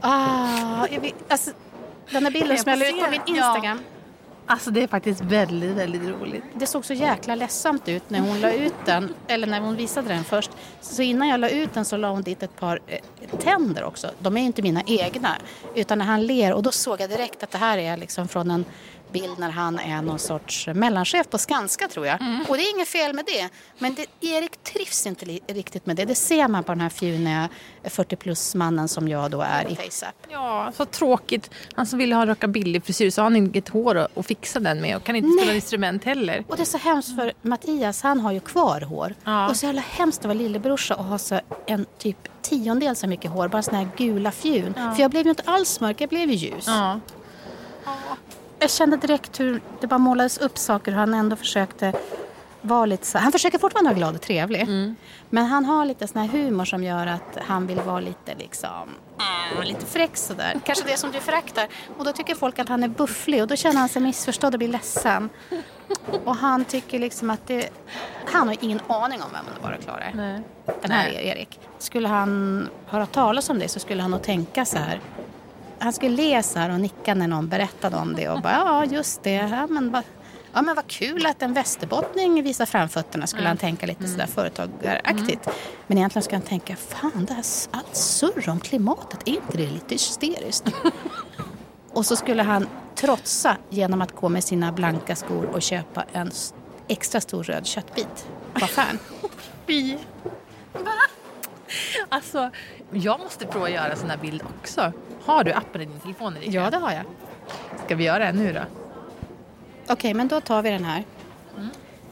Ah, 0.00 0.86
jag 0.90 1.00
vet, 1.00 1.14
alltså, 1.28 1.50
den 2.10 2.24
här 2.24 2.32
bilden 2.32 2.50
Jag 2.50 2.60
som 2.60 2.70
jag 2.70 2.78
la 2.78 2.88
ut 2.88 3.04
på 3.04 3.10
min 3.10 3.20
den. 3.36 3.64
Ja. 3.64 3.76
Alltså 4.50 4.70
det 4.70 4.82
är 4.82 4.86
faktiskt 4.86 5.20
väldigt, 5.20 5.70
väldigt 5.70 6.02
roligt. 6.02 6.42
Det 6.54 6.66
såg 6.66 6.84
så 6.84 6.94
jäkla 6.94 7.34
ledsamt 7.34 7.88
ut 7.88 8.10
när 8.10 8.20
hon 8.20 8.40
la 8.40 8.52
ut 8.52 8.74
den, 8.84 9.14
eller 9.26 9.46
när 9.46 9.60
hon 9.60 9.76
visade 9.76 10.08
den 10.08 10.24
först. 10.24 10.50
Så 10.80 11.02
innan 11.02 11.28
jag 11.28 11.40
la 11.40 11.48
ut 11.48 11.74
den 11.74 11.84
så 11.84 11.96
la 11.96 12.10
hon 12.10 12.22
dit 12.22 12.42
ett 12.42 12.56
par 12.56 12.80
eh, 12.86 12.98
tänder 13.38 13.84
också. 13.84 14.10
De 14.18 14.36
är 14.36 14.40
ju 14.40 14.46
inte 14.46 14.62
mina 14.62 14.82
egna, 14.86 15.36
utan 15.74 15.98
när 15.98 16.04
han 16.04 16.26
ler 16.26 16.52
och 16.52 16.62
då 16.62 16.72
såg 16.72 17.00
jag 17.00 17.10
direkt 17.10 17.42
att 17.42 17.50
det 17.50 17.58
här 17.58 17.78
är 17.78 17.96
liksom 17.96 18.28
från 18.28 18.50
en 18.50 18.64
bild 19.12 19.38
när 19.38 19.50
han 19.50 19.78
är 19.78 20.02
någon 20.02 20.18
sorts 20.18 20.66
mellanchef 20.74 21.28
på 21.30 21.38
Skanska 21.38 21.88
tror 21.88 22.06
jag. 22.06 22.18
Och 22.48 22.56
det 22.56 22.62
är 22.62 22.74
inget 22.74 22.88
fel 22.88 23.12
med 23.14 23.24
det, 23.24 23.48
men 23.78 23.94
det, 23.94 24.06
Erik 24.28 24.62
trivs 24.62 25.06
inte 25.06 25.26
li, 25.26 25.40
riktigt 25.46 25.86
med 25.86 25.96
det. 25.96 26.04
Det 26.04 26.14
ser 26.14 26.48
man 26.48 26.64
på 26.64 26.72
den 26.72 26.80
här 26.80 26.88
fjuniga 26.88 27.48
40 27.84 28.16
plus 28.16 28.54
mannen 28.54 28.88
som 28.88 29.08
jag 29.08 29.30
då 29.30 29.40
är 29.40 29.72
i 29.72 29.76
FaceApp. 29.76 30.14
Ja, 30.30 30.72
så 30.76 30.84
tråkigt. 30.84 31.50
Han 31.74 31.86
som 31.86 31.98
ville 31.98 32.14
ha 32.14 32.22
en 32.22 32.28
rockabilly-frisyr 32.28 33.10
så 33.10 33.20
har 33.20 33.24
han 33.24 33.36
inget 33.36 33.68
hår 33.68 33.94
att- 33.96 34.26
fixa 34.26 34.60
den 34.60 34.80
med 34.80 34.96
och 34.96 35.04
kan 35.04 35.16
inte 35.16 35.28
Nej. 35.28 35.38
spela 35.38 35.54
instrument 35.54 36.04
heller. 36.04 36.44
Och 36.48 36.56
det 36.56 36.62
är 36.62 36.64
så 36.64 36.78
hemskt 36.78 37.14
för 37.16 37.32
Mattias, 37.42 38.02
han 38.02 38.20
har 38.20 38.32
ju 38.32 38.40
kvar 38.40 38.80
hår. 38.80 39.14
Ja. 39.24 39.48
Och 39.48 39.56
så 39.56 39.66
jävla 39.66 39.80
hemskt 39.80 40.18
att 40.18 40.24
vara 40.24 40.38
lillebrorsa 40.38 40.94
och 40.94 41.04
ha 41.04 41.18
så 41.18 41.40
en 41.66 41.86
typ 41.98 42.16
tiondel 42.42 42.96
så 42.96 43.06
mycket 43.06 43.30
hår, 43.30 43.48
bara 43.48 43.62
såna 43.62 43.78
här 43.78 43.88
gula 43.96 44.30
fjun. 44.30 44.74
För 44.74 44.96
jag 45.02 45.10
blev 45.10 45.24
ju 45.24 45.30
inte 45.30 45.42
alls 45.46 45.80
mörk, 45.80 46.00
jag 46.00 46.08
blev 46.08 46.30
ju 46.30 46.34
ljus. 46.36 46.64
Ja. 46.66 47.00
Jag 48.58 48.70
kände 48.70 48.96
direkt 48.96 49.40
hur 49.40 49.60
det 49.80 49.86
bara 49.86 49.98
målades 49.98 50.38
upp 50.38 50.58
saker 50.58 50.92
och 50.92 50.98
han 50.98 51.14
ändå 51.14 51.36
försökte 51.36 51.92
vara 52.60 52.86
lite 52.86 53.06
så 53.06 53.18
Han 53.18 53.32
försöker 53.32 53.58
fortfarande 53.58 53.90
vara 53.90 53.98
glad 53.98 54.14
och 54.14 54.20
trevlig. 54.20 54.68
Men 55.30 55.44
han 55.46 55.64
har 55.64 55.84
lite 55.84 56.06
sån 56.06 56.20
här 56.20 56.28
humor 56.28 56.64
som 56.64 56.84
gör 56.84 57.06
att 57.06 57.38
han 57.46 57.66
vill 57.66 57.80
vara 57.80 58.00
lite 58.00 58.34
liksom 58.38 58.88
mm, 59.52 59.64
lite 59.64 59.86
fräck 59.86 60.16
sådär. 60.16 60.60
Kanske 60.64 60.88
det 60.88 60.96
som 60.96 61.12
du 61.12 61.20
föraktar. 61.20 61.68
Och 61.98 62.04
då 62.04 62.12
tycker 62.12 62.34
folk 62.34 62.58
att 62.58 62.68
han 62.68 62.82
är 62.82 62.88
bufflig 62.88 63.42
och 63.42 63.48
då 63.48 63.56
känner 63.56 63.78
han 63.78 63.88
sig 63.88 64.02
missförstådd 64.02 64.54
och 64.54 64.58
blir 64.58 64.68
ledsen. 64.68 65.28
Och 66.24 66.36
han 66.36 66.64
tycker 66.64 66.98
liksom 66.98 67.30
att 67.30 67.46
det... 67.46 67.68
Han 68.32 68.48
har 68.48 68.56
ingen 68.60 68.80
aning 68.86 69.22
om 69.22 69.28
vem 69.32 69.44
Underbara 69.48 69.76
Klara 69.76 70.04
är. 70.04 70.42
Den 70.82 70.90
här 70.90 71.12
Nej. 71.12 71.28
Erik. 71.28 71.60
Skulle 71.78 72.08
han 72.08 72.68
höra 72.86 73.06
talas 73.06 73.50
om 73.50 73.58
det 73.58 73.68
så 73.68 73.80
skulle 73.80 74.02
han 74.02 74.10
nog 74.10 74.22
tänka 74.22 74.64
så 74.64 74.78
här. 74.78 75.00
Han 75.78 75.92
skulle 75.92 76.16
le 76.16 76.42
så 76.42 76.58
här 76.58 76.70
och 76.70 76.80
nicka 76.80 77.14
när 77.14 77.28
någon 77.28 77.48
berättade 77.48 77.96
om 77.96 78.16
det 78.16 78.28
och 78.28 78.42
bara 78.42 78.52
ja 78.52 78.84
just 78.84 79.22
det. 79.22 79.32
Ja 79.32 79.66
men, 79.66 79.90
vad, 79.90 80.02
ja, 80.52 80.62
men 80.62 80.74
vad 80.74 80.86
kul 80.86 81.26
att 81.26 81.42
en 81.42 81.52
västerbottning 81.52 82.42
visar 82.42 82.66
framfötterna 82.66 83.26
skulle 83.26 83.48
han 83.48 83.56
tänka 83.56 83.86
lite 83.86 84.08
sådär 84.08 84.26
företagaraktigt. 84.26 85.48
Men 85.86 85.98
egentligen 85.98 86.22
ska 86.22 86.36
han 86.36 86.42
tänka 86.42 86.76
fan 86.76 87.24
det 87.28 87.34
här 87.34 87.44
allt 87.70 87.96
surr 87.96 88.48
om 88.48 88.60
klimatet, 88.60 89.28
är 89.28 89.32
inte 89.32 89.56
det 89.56 89.70
lite 89.70 89.94
hysteriskt? 89.94 90.64
och 91.92 92.06
så 92.06 92.16
skulle 92.16 92.42
han 92.42 92.68
trotsa 92.94 93.56
genom 93.70 94.02
att 94.02 94.12
gå 94.16 94.28
med 94.28 94.44
sina 94.44 94.72
blanka 94.72 95.16
skor 95.16 95.44
och 95.44 95.62
köpa 95.62 96.04
en 96.12 96.30
extra 96.88 97.20
stor 97.20 97.42
röd 97.42 97.66
köttbit 97.66 98.28
på 98.54 98.64
affären. 98.64 98.98
Fy. 99.66 99.96
Alltså, 102.08 102.50
jag 102.90 103.20
måste 103.20 103.46
prova 103.46 103.66
att 103.66 103.72
göra 103.72 103.92
en 103.92 103.96
sån 103.96 104.10
här 104.10 104.16
bild 104.16 104.42
också. 104.60 104.92
Har 105.28 105.44
du 105.44 105.52
appen 105.52 105.80
i 105.80 105.84
din 105.84 106.00
telefon 106.00 106.36
Erika? 106.36 106.50
Ja, 106.50 106.70
det 106.70 106.76
har 106.76 106.92
jag. 106.92 107.04
Ska 107.84 107.94
vi 107.94 108.04
göra 108.04 108.18
det 108.18 108.32
nu 108.32 108.52
då? 108.52 108.60
Okej, 109.92 110.14
men 110.14 110.28
då 110.28 110.40
tar 110.40 110.62
vi 110.62 110.70
den 110.70 110.84
här. 110.84 111.04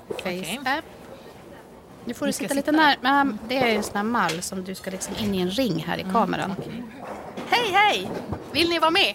Okej. 0.08 0.58
Face 0.64 0.70
app. 0.78 0.84
Nu 2.04 2.14
får 2.14 2.26
du 2.26 2.28
Du 2.28 2.32
ska 2.32 2.42
sitta 2.42 2.54
lite 2.54 2.70
sitta. 2.72 2.82
när. 2.82 2.96
Men 3.00 3.38
det 3.48 3.56
är 3.56 3.76
en 3.76 3.82
sån 3.82 3.96
här 3.96 4.02
mall 4.02 4.42
som 4.42 4.64
du 4.64 4.74
ska 4.74 4.90
liksom 4.90 5.14
in 5.18 5.34
i 5.34 5.40
en 5.40 5.50
ring 5.50 5.84
här 5.88 5.98
i 5.98 6.04
kameran. 6.12 6.54
Hej, 7.48 7.70
hej! 7.72 8.10
Vill 8.52 8.68
ni 8.68 8.78
vara 8.78 8.90
med? 8.90 9.14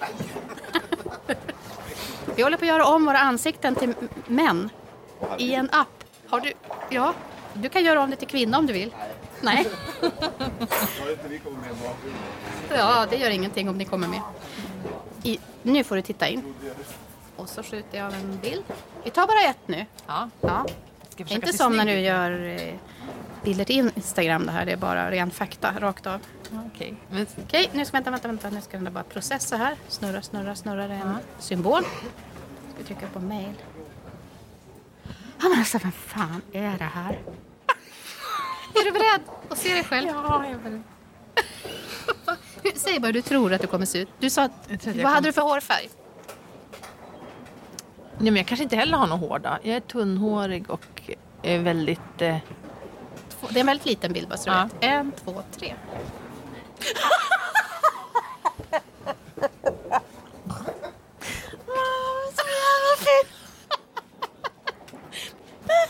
vi 2.35 2.43
håller 2.43 2.57
på 2.57 2.63
att 2.63 2.67
göra 2.69 2.85
om 2.85 3.05
våra 3.05 3.19
ansikten 3.19 3.75
till 3.75 3.93
män 4.27 4.69
i 5.37 5.53
en 5.53 5.69
app. 5.71 6.03
Har 6.27 6.39
du? 6.39 6.53
Ja, 6.89 7.13
du 7.53 7.69
kan 7.69 7.83
göra 7.83 8.01
om 8.01 8.09
det 8.09 8.15
till 8.15 8.27
kvinna 8.27 8.57
om 8.57 8.65
du 8.65 8.73
vill. 8.73 8.91
Nej. 9.41 9.67
Ja, 12.69 13.07
det 13.09 13.15
gör 13.15 13.29
ingenting 13.29 13.69
om 13.69 13.77
ni 13.77 13.85
kommer 13.85 14.07
med. 14.07 14.21
I, 15.23 15.39
nu 15.63 15.83
får 15.83 15.95
du 15.95 16.01
titta 16.01 16.27
in. 16.27 16.53
Och 17.35 17.49
så 17.49 17.63
skjuter 17.63 17.97
jag 17.97 18.07
av 18.07 18.13
en 18.13 18.39
bild. 18.41 18.63
Vi 19.03 19.09
tar 19.09 19.27
bara 19.27 19.41
ett 19.49 19.67
nu. 19.67 19.85
Ja. 20.07 20.29
Ja. 20.41 20.65
Inte 21.27 21.53
som 21.53 21.77
när 21.77 21.85
du 21.85 21.99
gör 21.99 22.31
eh, 22.61 22.73
bilder 23.43 23.65
till 23.65 23.91
Instagram 23.95 24.45
det 24.45 24.51
här. 24.51 24.65
Det 24.65 24.71
är 24.71 24.77
bara 24.77 25.11
ren 25.11 25.31
fakta 25.31 25.73
rakt 25.79 26.07
av. 26.07 26.19
Okej. 26.73 26.93
Men, 27.09 27.27
Okej, 27.43 27.69
nu 27.73 27.85
ska 27.85 27.97
vänta, 27.97 28.11
vänta, 28.11 28.27
vänta. 28.27 28.49
Nu 28.49 28.61
ska 28.61 28.77
den 28.77 28.93
bara 28.93 29.03
processa 29.03 29.57
här. 29.57 29.75
Snurra, 29.87 30.21
snurra, 30.21 30.55
snurra. 30.55 30.87
Det 30.87 30.93
är 30.93 30.99
en 30.99 31.17
symbol. 31.39 31.83
Ska 31.83 32.77
vi 32.77 32.83
trycka 32.83 33.07
på 33.13 33.19
mail. 33.19 33.53
Ja 35.43 35.49
men 35.49 35.59
alltså 35.59 35.77
vem 35.77 35.91
fan 35.91 36.41
är 36.53 36.77
det 36.77 36.89
här? 36.93 37.19
Är 38.75 38.85
du 38.85 38.91
beredd 38.91 39.21
att 39.49 39.57
se 39.57 39.73
dig 39.73 39.83
själv? 39.83 40.07
ja, 40.07 40.45
jag 40.51 40.57
vill. 40.57 40.81
Hur- 42.63 42.71
Säg 42.79 42.99
bara 42.99 43.05
hur 43.07 43.13
du 43.13 43.21
tror 43.21 43.53
att 43.53 43.61
du 43.61 43.67
kommer 43.67 43.85
se 43.85 43.99
ut. 43.99 44.09
Du 44.19 44.29
sa 44.29 44.43
att, 44.43 44.51
vad 44.85 45.11
hade 45.13 45.27
du 45.29 45.33
för 45.33 45.41
hårfärg? 45.41 45.89
Nej, 48.17 48.31
men 48.31 48.35
jag 48.35 48.45
kanske 48.47 48.63
inte 48.63 48.75
heller 48.75 48.97
har 48.97 49.07
något 49.07 49.19
hår 49.19 49.39
då. 49.39 49.57
Jag 49.63 49.75
är 49.75 49.79
tunnhårig 49.79 50.69
och 50.69 50.85
är 51.41 51.59
väldigt... 51.59 51.99
Eh... 52.21 52.37
Det 53.49 53.55
är 53.55 53.59
en 53.59 53.65
väldigt 53.65 53.85
liten 53.85 54.13
bild 54.13 54.27
bara 54.27 54.37
så 54.37 54.49
du 54.49 54.55
Ja. 54.55 54.63
vet. 54.63 54.73
En, 54.83 55.11
två, 55.11 55.43
tre. 55.57 55.75
så 62.35 62.45
jävla 62.47 62.95
fin! 62.97 63.27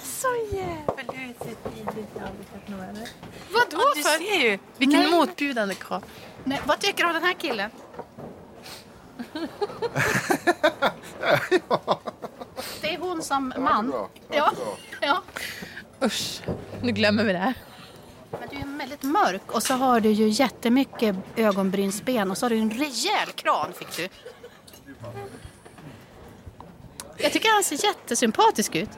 så 0.03 0.55
jävla... 0.55 1.13
Jag 1.13 1.23
är 1.23 1.33
så 1.39 1.49
tidigt 2.27 2.67
eller? 2.67 3.07
Vadå 3.53 3.91
Du 3.95 4.01
för? 4.03 4.17
ser 4.17 4.49
ju! 4.49 4.59
Vilken 4.77 4.99
Nej. 4.99 5.11
motbjudande 5.11 5.75
karl. 5.75 6.01
Nej, 6.43 6.61
vad 6.65 6.79
tycker 6.79 7.03
du 7.03 7.07
om 7.09 7.13
den 7.13 7.23
här 7.23 7.33
killen? 7.33 7.69
Det 12.81 12.93
är 12.93 12.97
hon 12.99 13.21
som 13.21 13.53
man. 13.57 13.93
Ja, 14.31 14.51
ja. 15.01 15.23
Usch, 16.03 16.41
nu 16.81 16.91
glömmer 16.91 17.23
vi 17.23 17.33
det 17.33 17.39
här. 17.39 17.53
Men 18.31 18.49
du 18.49 18.55
är 18.55 18.77
väldigt 18.77 19.03
mörk 19.03 19.51
och 19.51 19.63
så 19.63 19.73
har 19.73 19.99
du 19.99 20.09
ju 20.11 20.27
jättemycket 20.27 21.15
ögonbrynsben 21.35 22.31
och 22.31 22.37
så 22.37 22.45
har 22.45 22.49
du 22.49 22.57
en 22.57 22.71
rejäl 22.71 23.27
kran 23.35 23.73
fick 23.73 23.95
du. 23.97 24.07
Jag 27.17 27.31
tycker 27.31 27.53
han 27.53 27.63
ser 27.63 27.85
jättesympatisk 27.85 28.75
ut. 28.75 28.89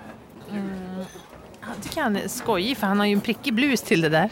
Jag 1.67 1.84
tycker 1.84 2.02
han 2.02 2.15
är 2.15 2.28
skojig 2.28 2.78
för 2.78 2.88
han 2.88 2.99
har 2.99 3.06
ju 3.06 3.13
en 3.13 3.21
prickig 3.21 3.54
blus 3.54 3.82
till 3.82 4.02
det 4.02 4.10
där. 4.10 4.30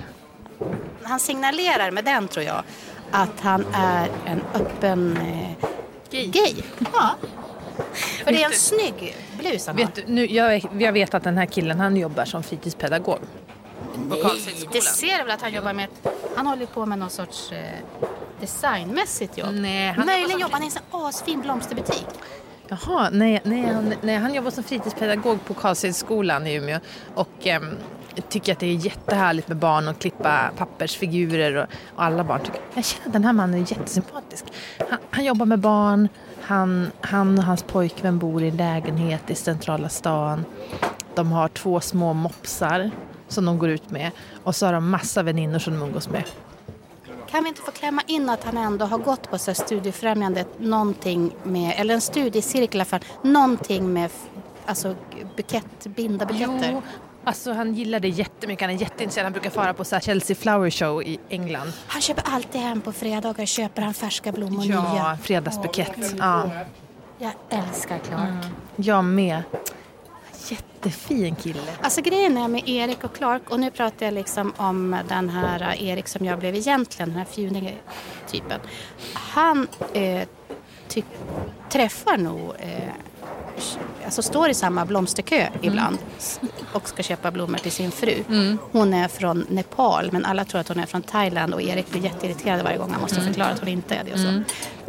Han 1.03 1.19
signalerar 1.19 1.91
med 1.91 2.05
den 2.05 2.27
tror 2.27 2.45
jag 2.45 2.63
att 3.11 3.39
han 3.39 3.65
är 3.73 4.09
en 4.25 4.41
öppen 4.53 5.17
eh, 5.17 5.67
Gay. 6.11 6.27
gay. 6.27 6.55
Ja. 6.93 7.15
För 7.93 8.31
det 8.31 8.43
är 8.43 8.45
en 8.45 8.53
snygg 8.53 9.15
blus 9.39 9.67
han 9.67 9.77
har. 9.77 9.85
Vet 9.85 9.95
du, 9.95 10.03
nu, 10.07 10.25
jag, 10.25 10.65
jag 10.79 10.91
vet 10.93 11.13
att 11.13 11.23
den 11.23 11.37
här 11.37 11.45
killen 11.45 11.79
han 11.79 11.97
jobbar 11.97 12.25
som 12.25 12.43
fritidspedagog. 12.43 13.19
Nej, 14.09 14.67
det 14.71 14.81
ser 14.81 15.17
väl 15.17 15.31
att 15.31 15.41
han 15.41 15.53
jobbar 15.53 15.73
med 15.73 15.87
Han 16.35 16.47
håller 16.47 16.65
på 16.65 16.85
med 16.85 16.99
någon 16.99 17.09
sorts 17.09 17.51
eh, 17.51 17.59
designmässigt 18.39 19.37
jobb. 19.37 19.53
Nej, 19.53 19.91
han 19.91 20.05
Möjligen 20.05 20.39
jobbar 20.39 20.53
han 20.53 20.63
i 20.63 20.65
en 20.65 20.81
asfin 20.91 21.41
blomsterbutik. 21.41 22.07
Jaha, 22.71 23.09
nej, 23.11 23.41
nej, 23.43 23.61
han, 23.61 23.93
nej, 24.01 24.15
han 24.15 24.33
jobbar 24.33 24.51
som 24.51 24.63
fritidspedagog 24.63 25.45
på 25.45 25.53
Karlshögskolan 25.53 26.47
i 26.47 26.55
Umeå 26.55 26.79
och 27.15 27.47
ehm, 27.47 27.77
tycker 28.29 28.53
att 28.53 28.59
det 28.59 28.65
är 28.65 28.73
jättehärligt 28.73 29.47
med 29.47 29.57
barn 29.57 29.87
och 29.87 29.99
klippa 29.99 30.51
pappersfigurer 30.57 31.55
och, 31.55 31.65
och 31.95 32.03
alla 32.03 32.23
barn 32.23 32.41
tycker 32.43 32.61
jag 32.73 32.85
känner 32.85 33.07
att 33.07 33.13
den 33.13 33.23
här 33.23 33.33
mannen 33.33 33.61
är 33.61 33.71
jättesympatisk. 33.71 34.45
Han, 34.89 34.99
han 35.09 35.25
jobbar 35.25 35.45
med 35.45 35.59
barn, 35.59 36.07
han, 36.41 36.91
han 37.01 37.37
och 37.37 37.43
hans 37.43 37.63
pojkvän 37.63 38.19
bor 38.19 38.43
i 38.43 38.49
en 38.49 38.57
lägenhet 38.57 39.29
i 39.29 39.35
centrala 39.35 39.89
stan. 39.89 40.45
De 41.15 41.31
har 41.31 41.47
två 41.47 41.79
små 41.79 42.13
mopsar 42.13 42.91
som 43.27 43.45
de 43.45 43.57
går 43.57 43.69
ut 43.69 43.89
med 43.89 44.11
och 44.43 44.55
så 44.55 44.65
har 44.65 44.73
de 44.73 44.89
massa 44.89 45.23
väninnor 45.23 45.59
som 45.59 45.73
de 45.73 45.81
umgås 45.83 46.09
med. 46.09 46.23
Kan 47.31 47.43
vi 47.43 47.49
inte 47.49 47.61
få 47.61 47.71
klämma 47.71 48.01
in 48.07 48.29
att 48.29 48.43
han 48.43 48.57
ändå 48.57 48.85
har 48.85 48.97
gått 48.97 49.29
på 49.31 49.37
så 49.37 49.53
studiefrämjandet, 49.53 50.47
någonting 50.59 51.33
med, 51.43 51.73
eller 51.77 51.93
en 51.93 52.01
studiecirkel 52.01 52.75
i 52.75 52.77
alla 52.77 52.85
fall, 52.85 52.99
någonting 53.21 53.93
med 53.93 54.09
alltså 54.65 54.95
bukett, 55.35 55.83
binda 55.85 56.25
buketter? 56.25 56.69
Jo, 56.71 56.81
alltså 57.23 57.53
han 57.53 57.73
gillar 57.73 57.99
det 57.99 58.07
jättemycket. 58.07 58.61
Han 58.67 58.75
är 58.75 58.81
jätteintresserad. 58.81 59.25
Han 59.25 59.31
brukar 59.33 59.49
fara 59.49 59.73
på 59.73 59.83
så 59.85 59.99
Chelsea 59.99 60.35
Flower 60.35 60.69
Show 60.69 61.03
i 61.03 61.19
England. 61.29 61.73
Han 61.87 62.01
köper 62.01 62.23
alltid 62.25 62.61
hem 62.61 62.81
på 62.81 62.91
fredagar, 62.93 63.45
köper 63.45 63.81
han 63.81 63.93
färska 63.93 64.31
blommor 64.31 64.65
Ja, 64.65 64.93
nya. 64.93 65.17
fredagsbukett. 65.23 66.13
Ja, 66.19 66.49
Jag 67.17 67.31
älskar 67.49 67.97
Clark. 67.97 68.45
jag 68.75 69.03
med. 69.05 69.43
Jättefin 70.49 71.35
kille. 71.35 71.59
Alltså 71.81 72.01
grejen 72.01 72.37
är 72.37 72.47
med 72.47 72.69
Erik 72.69 73.03
och 73.03 73.15
Clark, 73.15 73.49
och 73.49 73.59
nu 73.59 73.71
pratar 73.71 74.05
jag 74.05 74.13
liksom 74.13 74.53
om 74.57 74.97
den 75.09 75.29
här 75.29 75.61
eh, 75.61 75.83
Erik 75.87 76.07
som 76.07 76.25
jag 76.25 76.39
blev 76.39 76.55
egentligen, 76.55 77.09
den 77.09 77.17
här 77.17 77.25
fjuniga 77.25 77.71
typen. 78.31 78.59
Han 79.13 79.67
eh, 79.93 80.27
ty- 80.87 81.03
träffar 81.69 82.17
nog, 82.17 82.49
eh, 82.59 82.93
alltså 84.05 84.21
står 84.21 84.49
i 84.49 84.53
samma 84.53 84.85
blomsterkö 84.85 85.47
ibland 85.61 85.97
s- 86.17 86.39
och 86.73 86.89
ska 86.89 87.03
köpa 87.03 87.31
blommor 87.31 87.57
till 87.57 87.71
sin 87.71 87.91
fru. 87.91 88.23
Hon 88.71 88.93
är 88.93 89.07
från 89.07 89.45
Nepal 89.49 90.09
men 90.11 90.25
alla 90.25 90.45
tror 90.45 90.61
att 90.61 90.67
hon 90.67 90.79
är 90.79 90.85
från 90.85 91.01
Thailand 91.01 91.53
och 91.53 91.61
Erik 91.61 91.89
blir 91.91 92.01
jätteirriterad 92.03 92.63
varje 92.63 92.77
gång 92.77 92.91
han 92.91 93.01
måste 93.01 93.21
förklara 93.21 93.49
att 93.49 93.59
hon 93.59 93.67
inte 93.69 93.95
är 93.95 94.03
det. 94.03 94.13
Och 94.13 94.19
så. 94.19 94.41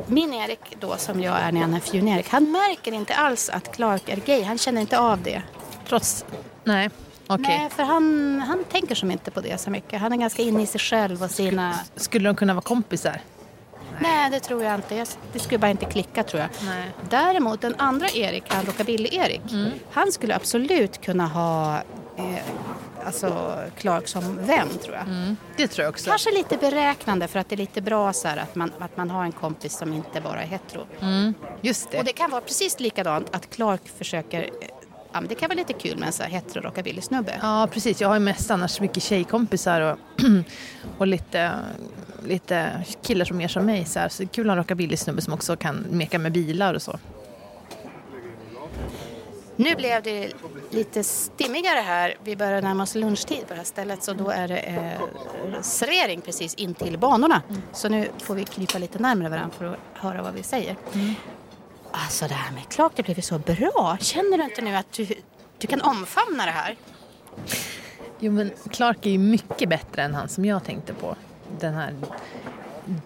Min 0.07 0.35
Erik 0.35 0.61
då 0.81 0.97
som 0.97 1.21
jag 1.23 1.37
är 1.41 1.53
när 1.53 1.61
han 1.61 1.75
är 1.75 1.81
fjuniga 1.81 2.17
Erik, 2.17 2.29
han 2.29 2.53
märker 2.53 2.93
inte 2.93 3.15
alls 3.15 3.49
att 3.51 3.73
Clark 3.75 4.09
är 4.09 4.17
gay. 4.17 4.43
Han 4.43 4.59
känner 4.59 4.81
inte 4.81 4.99
av 4.99 5.23
det. 5.23 5.43
Trots... 5.89 6.25
Nej, 6.65 6.91
okej. 7.27 7.45
Nej, 7.49 7.71
för 7.71 7.83
han, 7.83 8.41
han 8.47 8.65
tänker 8.73 8.95
som 8.95 9.11
inte 9.11 9.31
på 9.31 9.41
det 9.41 9.61
så 9.61 9.71
mycket. 9.71 10.01
Han 10.01 10.13
är 10.13 10.17
ganska 10.17 10.43
inne 10.43 10.63
i 10.63 10.67
sig 10.67 10.81
själv 10.81 11.23
och 11.23 11.31
sina... 11.31 11.75
Skulle 11.97 12.29
de 12.29 12.37
kunna 12.37 12.55
vara 12.55 12.63
kompisar? 12.63 13.21
Nej, 14.03 14.31
det 14.31 14.41
tror 14.41 14.63
jag 14.63 14.75
inte. 14.75 15.05
Det 15.33 15.39
skulle 15.39 15.59
bara 15.59 15.71
inte 15.71 15.85
klicka 15.87 16.23
tror 16.25 16.41
jag. 16.43 16.51
Nej. 16.65 16.91
Däremot 17.11 17.61
den 17.61 17.75
andra 17.79 18.09
Erik, 18.09 18.45
han 18.49 18.65
rockabilly-Erik, 18.65 19.41
han 19.91 20.13
skulle 20.13 20.37
absolut 20.37 21.01
kunna 21.01 21.27
ha 21.27 21.77
eh, 22.17 22.43
alltså 23.07 23.59
Clark 23.79 24.09
som 24.09 24.37
vän 24.47 24.69
tror 24.83 24.95
jag. 24.95 25.35
Det 25.57 25.69
tror 25.69 25.85
jag 25.85 25.91
också. 25.91 26.11
Kanske 26.11 26.31
lite 26.33 26.57
beräknande 26.57 27.29
för 27.29 27.39
att 27.39 27.49
det 27.49 27.55
är 27.55 27.57
lite 27.57 27.81
bra 27.83 28.13
så 28.13 28.29
här 28.29 28.37
att 28.37 28.55
man, 28.55 28.73
att 28.79 28.97
man 28.97 29.11
har 29.11 29.25
en 29.25 29.33
kompis 29.33 29.77
som 29.79 29.93
inte 29.93 30.21
bara 30.21 30.43
är 30.43 30.47
hetero. 30.47 30.87
Just 31.61 31.91
det. 31.91 31.99
Och 31.99 32.05
det 32.05 32.13
kan 32.13 32.31
vara 32.31 32.41
precis 32.41 32.81
likadant 32.81 33.35
att 33.35 33.51
Clark 33.51 33.89
försöker, 33.99 34.43
eh, 34.43 34.49
ja 35.13 35.21
men 35.21 35.29
det 35.29 35.35
kan 35.35 35.49
vara 35.49 35.59
lite 35.59 35.73
kul 35.73 35.99
med 35.99 36.07
en 36.07 36.13
så 36.13 36.23
här 36.23 36.31
hetero 36.31 36.63
rockabilly-snubbe. 36.63 37.39
Ja, 37.43 37.69
precis. 37.73 38.01
Jag 38.01 38.09
har 38.09 38.15
ju 38.15 38.21
mest 38.21 38.51
annars 38.51 38.81
mycket 38.81 39.03
tjejkompisar 39.03 39.81
och, 39.81 39.99
och 40.99 41.07
lite, 41.07 41.53
lite 42.25 42.85
killar 43.03 43.25
som 43.25 43.41
är 43.41 43.49
som 43.49 43.67
mig. 43.67 43.85
Så, 43.85 43.99
här. 43.99 44.09
så 44.09 44.23
det 44.23 44.25
är 44.25 44.35
kul 44.35 44.47
att 44.47 44.49
ha 44.49 44.53
en 44.53 44.65
rockabilly-snubbe 44.65 45.21
som 45.21 45.33
också 45.33 45.57
kan 45.57 45.77
meka 45.91 46.19
med 46.19 46.33
bilar 46.33 46.75
och 46.75 46.83
så. 46.83 46.99
Nu 49.57 49.75
blev 49.75 50.03
det 50.03 50.33
lite 50.71 51.05
stimmigare 51.05 51.81
här. 51.81 52.15
Vi 52.25 52.37
börjar 52.37 52.63
närma 52.63 52.83
oss 52.83 52.95
lunchtid 52.95 53.41
på 53.49 53.49
det 53.49 53.55
här 53.55 53.65
stället 53.65 54.03
så 54.03 54.13
då 54.13 54.31
är 54.31 54.49
det 54.49 54.59
eh, 54.59 55.61
servering 55.61 56.21
precis 56.21 56.55
in 56.55 56.75
till 56.75 56.99
banorna. 56.99 57.43
Så 57.73 57.89
nu 57.89 58.09
får 58.19 58.35
vi 58.35 58.45
krypa 58.45 58.79
lite 58.79 58.99
närmare 58.99 59.29
varandra 59.29 59.57
för 59.59 59.65
att 59.65 59.79
höra 59.95 60.23
vad 60.23 60.35
vi 60.35 60.43
säger. 60.43 60.77
Alltså 61.93 62.29
det 62.29 62.35
här 62.35 62.53
med 62.53 62.69
Clark, 62.69 62.93
det 62.97 63.03
blev 63.03 63.17
ju 63.17 63.23
så 63.23 63.39
bra. 63.39 63.97
Känner 64.01 64.39
du 64.39 64.45
inte 64.45 64.63
nu 64.63 64.77
att 64.77 64.93
du, 64.93 65.07
du 65.59 65.67
kan 65.67 65.81
omfamna 65.81 66.47
det 66.47 66.51
här? 66.51 66.77
Jo, 68.19 68.33
men 68.33 68.51
Clark 68.71 69.07
är 69.07 69.11
ju 69.11 69.19
mycket 69.19 69.69
bättre 69.69 70.03
än 70.03 70.15
han 70.15 70.29
som 70.29 70.45
jag 70.45 70.65
tänkte 70.65 70.95
på. 70.95 71.17
Den 71.61 71.75
här 71.75 71.95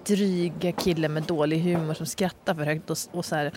dryga 0.05 0.72
killen 0.72 1.12
med 1.12 1.22
dålig 1.22 1.61
humor 1.61 1.94
som 1.94 2.07
skrattar 2.07 2.55
för 2.55 2.64
högt 2.64 2.90
och, 2.90 2.96
och 3.12 3.25
så 3.25 3.35
här 3.35 3.53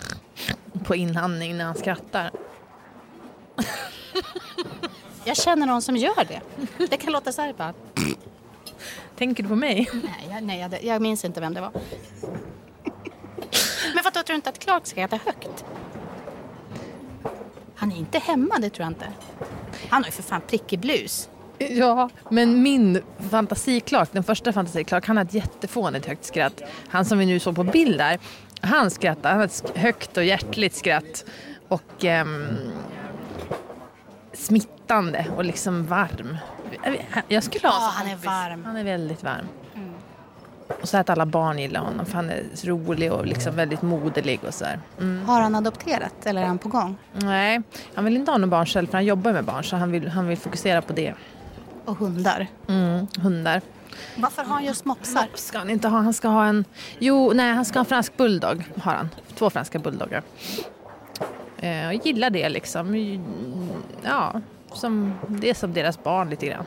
på 0.84 0.94
inandning 0.94 1.56
när 1.56 1.64
han 1.64 1.74
skrattar. 1.74 2.30
Jag 5.24 5.36
känner 5.36 5.66
någon 5.66 5.82
som 5.82 5.96
gör 5.96 6.24
det. 6.24 6.40
Det 6.90 6.96
kan 6.96 7.12
låta 7.12 7.32
så 7.32 7.42
här 7.42 7.52
bara. 7.52 7.74
Tänker 9.16 9.42
du 9.42 9.48
på 9.48 9.56
mig? 9.56 9.88
Nej, 9.92 10.28
jag, 10.30 10.42
nej 10.42 10.60
jag, 10.60 10.84
jag 10.84 11.02
minns 11.02 11.24
inte 11.24 11.40
vem 11.40 11.54
det 11.54 11.60
var. 11.60 11.72
Tror 14.30 14.36
inte 14.36 14.50
att 14.50 14.58
Clark 14.58 14.86
ska 14.86 15.00
äta 15.00 15.16
högt? 15.16 15.64
Han 17.74 17.92
är 17.92 17.96
inte 17.96 18.18
hemma, 18.18 18.58
det 18.58 18.70
tror 18.70 18.84
jag 18.84 18.90
inte. 18.90 19.12
Han 19.88 20.02
har 20.02 20.08
ju 20.08 20.12
för 20.12 20.22
fan 20.22 20.40
prickig 20.40 20.78
blus. 20.78 21.28
Ja, 21.58 22.10
men 22.28 22.62
min 22.62 23.02
fantasi 23.30 23.80
Clark, 23.80 24.08
den 24.12 24.24
första 24.24 24.52
fantasi 24.52 24.84
Clark, 24.84 25.06
han 25.06 25.16
har 25.16 25.24
ett 25.24 25.34
jättefånigt 25.34 26.06
högt 26.06 26.24
skratt. 26.24 26.62
Han 26.88 27.04
som 27.04 27.18
vi 27.18 27.26
nu 27.26 27.38
såg 27.38 27.56
på 27.56 27.64
bild 27.64 27.98
där, 27.98 28.18
han 28.60 28.90
skrattar, 28.90 29.30
han 29.30 29.38
har 29.38 29.46
ett 29.46 29.72
högt 29.74 30.16
och 30.16 30.24
hjärtligt 30.24 30.76
skratt. 30.76 31.24
Och 31.68 32.04
ehm, 32.04 32.58
smittande 34.32 35.26
och 35.36 35.44
liksom 35.44 35.86
varm. 35.86 36.36
Jag 37.28 37.42
skulle 37.42 37.68
ha 37.68 37.74
Ja, 37.74 37.90
han 37.94 38.06
är 38.06 38.16
varm. 38.16 38.64
Han 38.64 38.76
är 38.76 38.84
väldigt 38.84 39.22
varm. 39.22 39.46
Och 40.82 40.88
så 40.88 40.96
att 40.96 41.10
alla 41.10 41.26
barn 41.26 41.58
gillar 41.58 41.80
honom 41.80 42.06
för 42.06 42.14
han 42.14 42.30
är 42.30 42.42
rolig 42.64 43.12
och 43.12 43.26
liksom 43.26 43.56
väldigt 43.56 43.82
moderlig 43.82 44.40
och 44.46 44.54
så. 44.54 44.64
Mm. 44.98 45.24
Har 45.24 45.40
han 45.40 45.54
adopterat 45.54 46.26
eller 46.26 46.42
är 46.42 46.46
han 46.46 46.58
på 46.58 46.68
gång? 46.68 46.96
Nej, 47.12 47.62
han 47.94 48.04
vill 48.04 48.16
inte 48.16 48.30
ha 48.30 48.38
några 48.38 48.50
barn 48.50 48.66
själv 48.66 48.86
för 48.86 48.92
han 48.92 49.04
jobbar 49.04 49.32
med 49.32 49.44
barn 49.44 49.64
så 49.64 49.76
han 49.76 49.92
vill, 49.92 50.08
han 50.08 50.26
vill 50.28 50.38
fokusera 50.38 50.82
på 50.82 50.92
det. 50.92 51.14
Och 51.84 51.96
hundar. 51.96 52.46
Mm, 52.68 53.06
hundar. 53.22 53.60
Varför 54.16 54.42
har 54.42 54.54
han 54.54 54.64
just 54.64 54.84
mopsar? 54.84 55.28
Ska 55.34 55.58
han 55.58 55.70
inte 55.70 55.88
ha? 55.88 55.98
Han 55.98 56.14
ska 56.14 56.28
ha 56.28 56.46
en... 56.46 56.64
Jo, 56.98 57.32
nej, 57.34 57.54
han 57.54 57.64
ska 57.64 57.78
ha 57.78 57.80
en 57.80 57.86
fransk 57.86 58.16
bulldog. 58.16 58.64
Har 58.82 58.92
han. 58.92 59.08
Två 59.34 59.50
franska 59.50 59.78
bulldoggar. 59.78 60.22
Eh, 61.58 61.86
och 61.88 62.06
gillar 62.06 62.30
det 62.30 62.48
liksom. 62.48 62.88
Mm, 62.88 63.68
Ja, 64.02 64.40
som, 64.72 65.14
det 65.28 65.50
är 65.50 65.54
som 65.54 65.72
deras 65.72 66.02
barn 66.02 66.30
lite 66.30 66.46
grann. 66.46 66.64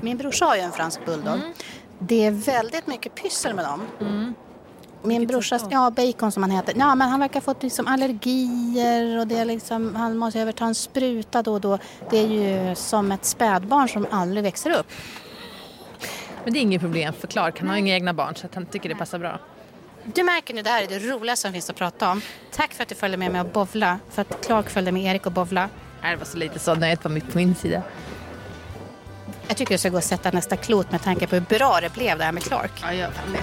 Min 0.00 0.16
brorsa 0.16 0.44
har 0.44 0.56
ju 0.56 0.60
en 0.62 0.72
fransk 0.72 1.06
bulldog. 1.06 1.40
Det 2.06 2.26
är 2.26 2.30
väldigt 2.30 2.86
mycket 2.86 3.14
pyssel 3.14 3.54
med 3.54 3.64
dem. 3.64 3.82
Min 5.02 5.26
brorsa, 5.26 5.60
ja 5.70 5.90
Bacon 5.90 6.32
som 6.32 6.42
han 6.42 6.50
heter, 6.50 6.74
ja 6.78 6.94
men 6.94 7.08
han 7.08 7.20
verkar 7.20 7.34
ha 7.34 7.40
fått 7.40 7.62
liksom 7.62 7.86
allergier 7.86 9.18
och 9.18 9.26
det 9.26 9.38
är 9.38 9.44
liksom, 9.44 9.94
han 9.94 10.16
måste 10.16 10.40
över 10.40 10.52
ta 10.52 10.66
en 10.66 10.74
spruta 10.74 11.42
då 11.42 11.52
och 11.52 11.60
då. 11.60 11.78
Det 12.10 12.18
är 12.18 12.26
ju 12.26 12.74
som 12.74 13.12
ett 13.12 13.24
spädbarn 13.24 13.88
som 13.88 14.06
aldrig 14.10 14.44
växer 14.44 14.70
upp. 14.70 14.86
Men 16.44 16.52
det 16.52 16.58
är 16.58 16.60
inget 16.60 16.80
problem 16.80 17.12
för 17.20 17.26
Clark. 17.26 17.60
Han 17.60 17.68
har 17.68 17.76
inga 17.76 17.94
egna 17.94 18.14
barn 18.14 18.34
så 18.36 18.46
han 18.54 18.66
tycker 18.66 18.88
det 18.88 18.94
passar 18.94 19.18
bra. 19.18 19.38
Du 20.04 20.22
märker 20.22 20.54
nu, 20.54 20.62
det 20.62 20.70
här 20.70 20.82
är 20.82 20.86
det 20.86 20.98
roligaste 20.98 21.42
som 21.42 21.52
finns 21.52 21.70
att 21.70 21.76
prata 21.76 22.10
om. 22.10 22.20
Tack 22.52 22.72
för 22.72 22.82
att 22.82 22.88
du 22.88 22.94
följde 22.94 23.18
med 23.18 23.32
mig 23.32 23.40
och 23.40 23.46
bovla. 23.46 23.98
För 24.10 24.22
att 24.22 24.46
Clark 24.46 24.70
följde 24.70 24.92
med 24.92 25.04
Erik 25.04 25.26
och 25.26 25.32
bovla. 25.32 25.68
Det 26.02 26.16
var 26.16 26.24
så 26.24 26.38
lite 26.38 26.58
så 26.58 26.74
nöjet 26.74 27.02
på 27.02 27.08
min 27.32 27.54
sida. 27.54 27.82
Jag 29.48 29.56
tycker 29.56 29.74
du 29.74 29.78
ska 29.78 29.88
gå 29.88 29.96
och 29.96 30.04
sätta 30.04 30.30
nästa 30.30 30.56
klot 30.56 30.92
med 30.92 31.02
tanke 31.02 31.26
på 31.26 31.36
hur 31.36 31.58
bra 31.58 31.78
det 31.80 31.92
blev 31.92 32.18
det 32.18 32.24
här 32.24 32.32
med 32.32 32.42
Clark. 32.42 32.72
Ja, 32.82 32.94
jag 32.94 33.14
kan 33.14 33.32
det. 33.32 33.40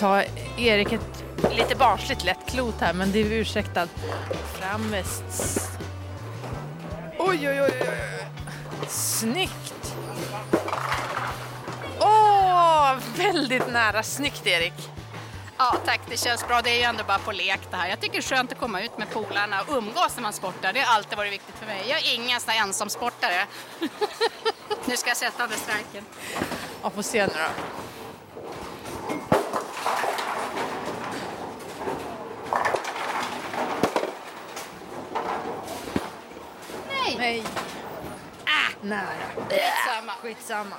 Tar 0.00 0.24
Erik 0.58 0.92
ett 0.92 1.24
lite 1.50 1.76
barnsligt 1.76 2.24
lätt 2.24 2.46
klot 2.46 2.74
här 2.80 2.92
men 2.92 3.12
det 3.12 3.18
är 3.18 3.32
ursäktat. 3.32 3.88
Fram 4.52 4.90
med 4.90 5.04
Oj, 7.18 7.48
oj, 7.48 7.62
oj, 7.62 7.72
oj. 7.80 8.26
Snyggt! 8.88 9.94
Åh, 12.00 12.94
väldigt 13.16 13.72
nära. 13.72 14.02
Snyggt, 14.02 14.46
Erik. 14.46 14.90
Ja, 15.56 15.76
tack. 15.84 16.00
Det 16.08 16.16
känns 16.16 16.48
bra. 16.48 16.62
Det 16.62 16.70
är 16.70 16.76
ju 16.76 16.82
ändå 16.82 17.04
bara 17.04 17.18
på 17.18 17.32
lek 17.32 17.60
det 17.70 17.76
här. 17.76 17.88
Jag 17.88 18.00
tycker 18.00 18.12
det 18.12 18.18
är 18.18 18.36
skönt 18.36 18.52
att 18.52 18.58
komma 18.58 18.82
ut 18.82 18.98
med 18.98 19.10
polarna 19.10 19.60
och 19.60 19.76
umgås 19.76 20.16
när 20.16 20.22
man 20.22 20.32
sportar. 20.32 20.72
Det 20.72 20.80
har 20.80 20.94
alltid 20.94 21.18
varit 21.18 21.32
viktigt 21.32 21.54
för 21.58 21.66
mig. 21.66 21.84
Jag 21.88 21.98
är 21.98 22.14
ingen 22.14 22.40
sån 22.40 22.50
här 22.50 22.62
ensamsportare. 22.62 23.46
nu 24.84 24.96
ska 24.96 25.10
jag 25.10 25.16
sätta 25.16 25.44
under 25.44 25.56
striken. 25.56 26.04
Ja, 26.82 26.90
får 26.90 27.02
se 27.02 27.26
nu 27.26 27.32
då. 27.34 27.79
Nej. 37.20 37.42
Ah, 38.44 38.72
nära. 38.82 39.06
Skitsamma. 39.48 40.12
Skitsamma. 40.22 40.76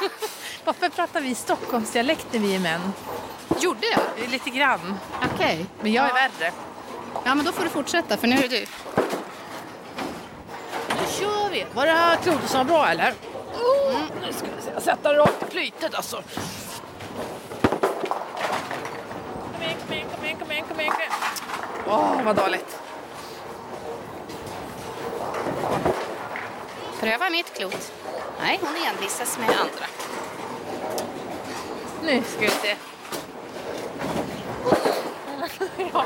Varför 0.64 0.88
pratar 0.88 1.20
vi 1.20 1.34
Stockholmsdialekt 1.34 2.26
när 2.32 2.40
vi 2.40 2.54
är 2.54 2.58
män? 2.58 2.92
Gjorde 3.60 3.86
jag? 3.86 4.30
Lite 4.30 4.50
grann. 4.50 4.98
Okej. 5.34 5.66
Men 5.80 5.92
jag 5.92 6.04
är 6.04 6.08
ja. 6.08 6.14
värre. 6.14 6.52
Ja, 7.24 7.34
men 7.34 7.44
då 7.44 7.52
får 7.52 7.64
du 7.64 7.70
fortsätta 7.70 8.16
för 8.16 8.28
nu 8.28 8.36
är 8.36 8.42
det 8.42 8.48
du. 8.48 8.66
Nu 10.88 11.06
kör 11.18 11.50
vi. 11.50 11.66
Var 11.74 11.86
det 11.86 11.92
här 11.92 12.18
var 12.56 12.64
bra 12.64 12.88
eller? 12.88 13.14
Oh, 13.54 14.00
Nu 14.20 14.32
ska 14.32 14.46
vi 14.56 14.62
se. 14.62 14.94
Det 15.02 15.14
rakt 15.14 15.42
i 15.48 15.50
flytet 15.50 15.94
alltså. 15.94 16.22
Kom 19.52 19.62
igen, 19.62 19.76
kom 19.86 19.94
igen, 19.94 20.06
kom 20.16 20.24
igen, 20.24 20.38
kom 20.38 20.50
igen, 20.50 20.64
kom 20.68 20.80
igen. 20.80 20.92
Åh, 21.86 22.22
vad 22.24 22.36
dåligt. 22.36 22.87
Pröva 27.00 27.30
mitt 27.30 27.54
klot. 27.54 27.92
Nej, 28.40 28.58
hon 28.62 28.76
envisas 28.76 29.38
med 29.38 29.50
andra. 29.50 29.86
Nu 32.02 32.22
ska 32.22 32.40
vi 32.40 32.48
se. 32.48 32.76
ja. 35.76 35.88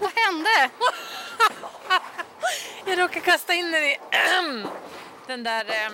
Vad 0.00 0.10
hände? 0.14 0.70
Jag 2.84 2.98
råkade 2.98 3.20
kasta 3.20 3.54
in 3.54 3.70
den 3.70 3.82
i 3.82 3.96
den 5.26 5.42
där 5.42 5.64
eh, 5.64 5.90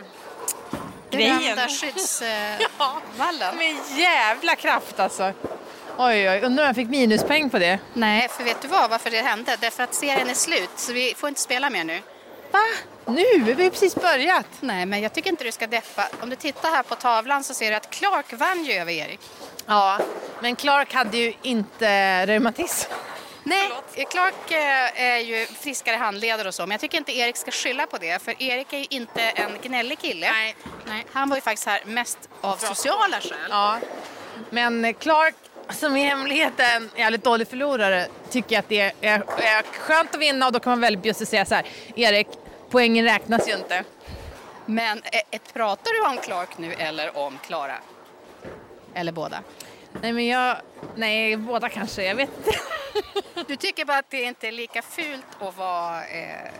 grejen. 1.10 1.38
Berömda 1.38 1.68
skyddsvallen. 1.68 3.56
Med 3.56 3.76
jävla 3.96 4.56
kraft 4.56 5.00
alltså. 5.00 5.32
Oj, 5.98 6.30
oj, 6.30 6.40
undrar 6.42 6.64
om 6.64 6.66
jag 6.66 6.76
fick 6.76 6.88
minuspeng 6.88 7.50
på 7.50 7.58
det. 7.58 7.78
Nej, 7.92 8.28
för 8.28 8.44
vet 8.44 8.62
du 8.62 8.68
vad, 8.68 8.90
varför 8.90 9.10
det 9.10 9.22
hände? 9.22 9.56
Därför 9.60 9.82
att 9.82 9.94
serien 9.94 10.30
är 10.30 10.34
slut, 10.34 10.70
så 10.76 10.92
vi 10.92 11.14
får 11.14 11.28
inte 11.28 11.40
spela 11.40 11.70
mer 11.70 11.84
nu. 11.84 12.00
Va? 12.50 12.58
Nu? 13.06 13.54
Vi 13.54 13.64
har 13.64 13.70
precis 13.70 13.94
börjat. 13.94 14.46
Nej, 14.60 14.86
men 14.86 15.00
jag 15.00 15.12
tycker 15.12 15.30
inte 15.30 15.44
du 15.44 15.52
ska 15.52 15.66
deppa. 15.66 16.08
Om 16.20 16.30
du 16.30 16.36
tittar 16.36 16.70
här 16.70 16.82
på 16.82 16.94
tavlan 16.94 17.44
så 17.44 17.54
ser 17.54 17.70
du 17.70 17.76
att 17.76 17.90
Clark 17.90 18.32
vann 18.32 18.64
ju 18.64 18.72
över 18.72 18.92
Erik. 18.92 19.20
Ja, 19.66 19.98
men 20.40 20.56
Clark 20.56 20.94
hade 20.94 21.16
ju 21.16 21.34
inte 21.42 22.26
reumatism. 22.26 22.90
Nej, 23.42 23.70
Clark 24.10 24.50
eh, 24.50 25.02
är 25.02 25.18
ju 25.18 25.46
friskare 25.46 25.96
handleder 25.96 26.46
och 26.46 26.54
så, 26.54 26.62
men 26.62 26.70
jag 26.70 26.80
tycker 26.80 26.98
inte 26.98 27.16
Erik 27.16 27.36
ska 27.36 27.50
skylla 27.50 27.86
på 27.86 27.98
det, 27.98 28.22
för 28.22 28.42
Erik 28.42 28.72
är 28.72 28.78
ju 28.78 28.86
inte 28.90 29.22
en 29.22 29.58
gnällig 29.62 29.98
kille. 29.98 30.30
Nej. 30.30 30.56
Nej. 30.86 31.06
Han 31.12 31.28
var 31.28 31.36
ju 31.36 31.40
faktiskt 31.40 31.66
här 31.66 31.82
mest 31.84 32.18
av 32.40 32.56
sociala 32.56 33.20
skäl. 33.20 33.38
Ja, 33.50 33.78
men 34.50 34.94
Clark 34.94 35.34
som 35.70 35.96
i 35.96 36.02
hemligheten 36.02 36.90
jävligt 36.96 37.24
dålig 37.24 37.48
förlorare 37.48 38.06
tycker 38.30 38.58
att 38.58 38.68
det 38.68 38.80
är, 38.80 38.92
är 39.00 39.62
skönt 39.78 40.14
att 40.14 40.20
vinna 40.20 40.46
och 40.46 40.52
då 40.52 40.60
kan 40.60 40.70
man 40.70 40.80
väldigt 40.80 41.02
bjussigt 41.02 41.30
säga 41.30 41.44
så 41.44 41.54
här 41.54 41.66
Erik, 41.96 42.28
poängen 42.70 43.04
räknas 43.04 43.48
ju 43.48 43.52
inte. 43.56 43.84
Men 44.66 45.02
pratar 45.52 45.90
du 45.92 46.10
om 46.10 46.22
Clark 46.22 46.58
nu 46.58 46.72
eller 46.72 47.16
om 47.16 47.38
Klara? 47.38 47.76
Eller 48.94 49.12
båda? 49.12 49.42
Nej 50.02 50.12
men 50.12 50.26
jag, 50.26 50.56
nej 50.96 51.36
båda 51.36 51.68
kanske, 51.68 52.02
jag 52.04 52.14
vet 52.14 52.30
inte. 52.38 52.58
Du 53.46 53.56
tycker 53.56 53.84
bara 53.84 53.98
att 53.98 54.10
det 54.10 54.22
inte 54.22 54.48
är 54.48 54.52
lika 54.52 54.82
fult 54.82 55.26
att 55.40 55.56
vara 55.56 56.06
eh, 56.06 56.50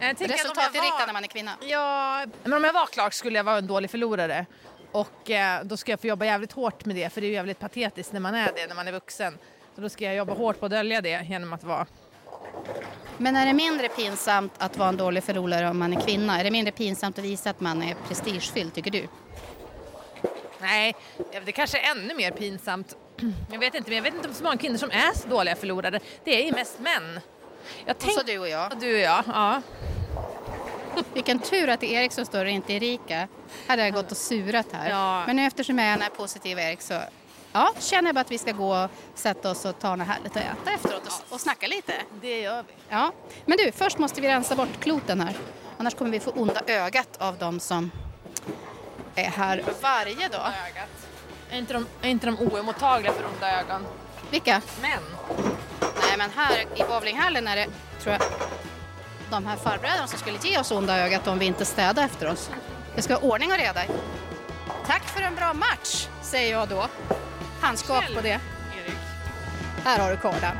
resultatinriktad 0.00 0.98
var- 0.98 1.06
när 1.06 1.12
man 1.12 1.24
är 1.24 1.28
kvinna? 1.28 1.52
Ja, 1.60 2.26
men 2.42 2.52
om 2.52 2.64
jag 2.64 2.72
var 2.72 2.86
Clark 2.86 3.12
skulle 3.14 3.38
jag 3.38 3.44
vara 3.44 3.58
en 3.58 3.66
dålig 3.66 3.90
förlorare. 3.90 4.46
Och 4.92 5.30
eh, 5.30 5.64
då 5.64 5.76
ska 5.76 5.92
jag 5.92 6.00
få 6.00 6.06
jobba 6.06 6.24
jävligt 6.24 6.52
hårt 6.52 6.84
med 6.84 6.96
det, 6.96 7.12
för 7.12 7.20
det 7.20 7.26
är 7.26 7.28
ju 7.28 7.34
jävligt 7.34 7.58
patetiskt 7.58 8.12
när 8.12 8.20
man 8.20 8.34
är 8.34 8.52
det, 8.56 8.66
när 8.66 8.74
man 8.74 8.88
är 8.88 8.92
vuxen. 8.92 9.38
Så 9.74 9.80
då 9.80 9.88
ska 9.88 10.04
jag 10.04 10.14
jobba 10.14 10.34
hårt 10.34 10.60
på 10.60 10.66
att 10.66 10.70
dölja 10.72 11.00
det 11.00 11.26
genom 11.28 11.52
att 11.52 11.64
vara... 11.64 11.86
Men 13.18 13.36
är 13.36 13.46
det 13.46 13.52
mindre 13.52 13.88
pinsamt 13.88 14.52
att 14.58 14.76
vara 14.76 14.88
en 14.88 14.96
dålig 14.96 15.24
förlorare 15.24 15.70
om 15.70 15.78
man 15.78 15.92
är 15.92 16.00
kvinna? 16.00 16.40
Är 16.40 16.44
det 16.44 16.50
mindre 16.50 16.72
pinsamt 16.72 17.18
att 17.18 17.24
visa 17.24 17.50
att 17.50 17.60
man 17.60 17.82
är 17.82 17.94
prestigefylld, 18.08 18.74
tycker 18.74 18.90
du? 18.90 19.08
Nej, 20.60 20.96
det 21.44 21.52
kanske 21.52 21.78
är 21.78 21.90
ännu 21.90 22.14
mer 22.14 22.30
pinsamt. 22.30 22.96
Jag 23.52 23.58
vet 23.58 23.74
inte, 23.74 23.90
men 23.90 23.96
jag 23.96 24.02
vet 24.02 24.14
inte 24.14 24.28
om 24.28 24.34
så 24.34 24.44
många 24.44 24.56
kvinnor 24.56 24.76
som 24.76 24.90
är 24.90 25.18
så 25.18 25.28
dåliga 25.28 25.56
förlorare. 25.56 26.00
Det 26.24 26.42
är 26.42 26.46
ju 26.46 26.52
mest 26.52 26.78
män. 26.78 27.20
Jag 27.84 27.96
Och 27.96 28.02
så 28.02 28.22
du 28.22 28.38
och 28.38 28.48
jag. 28.48 28.80
Du 28.80 28.94
och 28.94 29.00
jag, 29.00 29.24
ja. 29.26 29.62
Vilken 31.14 31.38
tur 31.38 31.68
att 31.68 31.80
det 31.80 31.94
är 31.94 32.00
Erik 32.00 32.12
som 32.12 32.24
står 32.24 32.44
och 32.44 32.50
inte 32.50 32.72
Erika. 32.72 33.28
Hade 33.66 33.82
jag 33.82 33.94
gått 33.94 34.10
och 34.10 34.16
surat 34.16 34.66
här. 34.72 34.90
Ja. 34.90 35.26
Men 35.26 35.36
nu 35.36 35.46
eftersom 35.46 35.78
jag 35.78 35.88
är 35.88 35.92
den 35.92 36.02
här 36.02 36.10
positiva 36.10 36.62
Erik 36.62 36.82
så 36.82 36.94
ja, 37.52 37.72
känner 37.78 38.08
jag 38.08 38.14
bara 38.14 38.20
att 38.20 38.30
vi 38.30 38.38
ska 38.38 38.52
gå 38.52 38.76
och 38.76 38.90
sätta 39.14 39.50
oss 39.50 39.64
och 39.64 39.78
ta 39.78 39.96
något 39.96 40.06
härligt 40.06 40.36
att 40.36 40.42
äta 40.42 40.72
efteråt 40.72 41.02
och, 41.06 41.34
och 41.34 41.40
snacka 41.40 41.66
lite. 41.66 41.92
Det 42.20 42.40
gör 42.40 42.62
vi. 42.62 42.74
Ja. 42.88 43.12
Men 43.46 43.58
du, 43.58 43.72
först 43.72 43.98
måste 43.98 44.20
vi 44.20 44.28
rensa 44.28 44.56
bort 44.56 44.80
kloten 44.80 45.20
här. 45.20 45.36
Annars 45.78 45.94
kommer 45.94 46.10
vi 46.10 46.20
få 46.20 46.30
onda 46.30 46.60
ögat 46.66 47.16
av 47.18 47.38
de 47.38 47.60
som 47.60 47.90
är 49.14 49.24
här 49.24 49.64
varje 49.82 50.28
dag. 50.28 50.52
Är 51.50 51.58
inte 51.58 51.72
de, 51.72 51.86
är 52.02 52.08
inte 52.08 52.26
de 52.26 52.38
oemottagliga 52.38 53.12
för 53.12 53.24
onda 53.26 53.60
ögon? 53.60 53.86
Vilka? 54.30 54.62
Män. 54.82 55.02
Nej, 55.80 56.18
men 56.18 56.30
här 56.30 56.60
i 56.74 56.82
bowlinghallen 56.88 57.48
är 57.48 57.56
det, 57.56 57.66
tror 58.00 58.12
jag, 58.12 58.22
de 59.30 59.46
här 59.46 59.56
farbröderna 59.56 60.06
som 60.06 60.18
skulle 60.18 60.38
ge 60.42 60.58
oss 60.58 60.70
onda 60.70 60.98
ögat 60.98 61.26
om 61.26 61.38
vi 61.38 61.46
inte 61.46 61.64
städar 61.64 62.04
efter 62.04 62.32
oss. 62.32 62.50
Det 62.96 63.02
ska 63.02 63.14
vara 63.14 63.32
ordning 63.32 63.52
och 63.52 63.58
reda. 63.58 63.80
Tack 64.86 65.02
för 65.04 65.22
en 65.22 65.34
bra 65.34 65.54
match, 65.54 66.08
säger 66.22 66.52
jag 66.52 66.68
då. 66.68 66.86
Handskap 67.68 68.04
på 68.14 68.20
det. 68.20 68.28
Erik. 68.28 68.96
Här 69.84 69.98
har 69.98 70.10
du 70.10 70.16
kardan. 70.16 70.56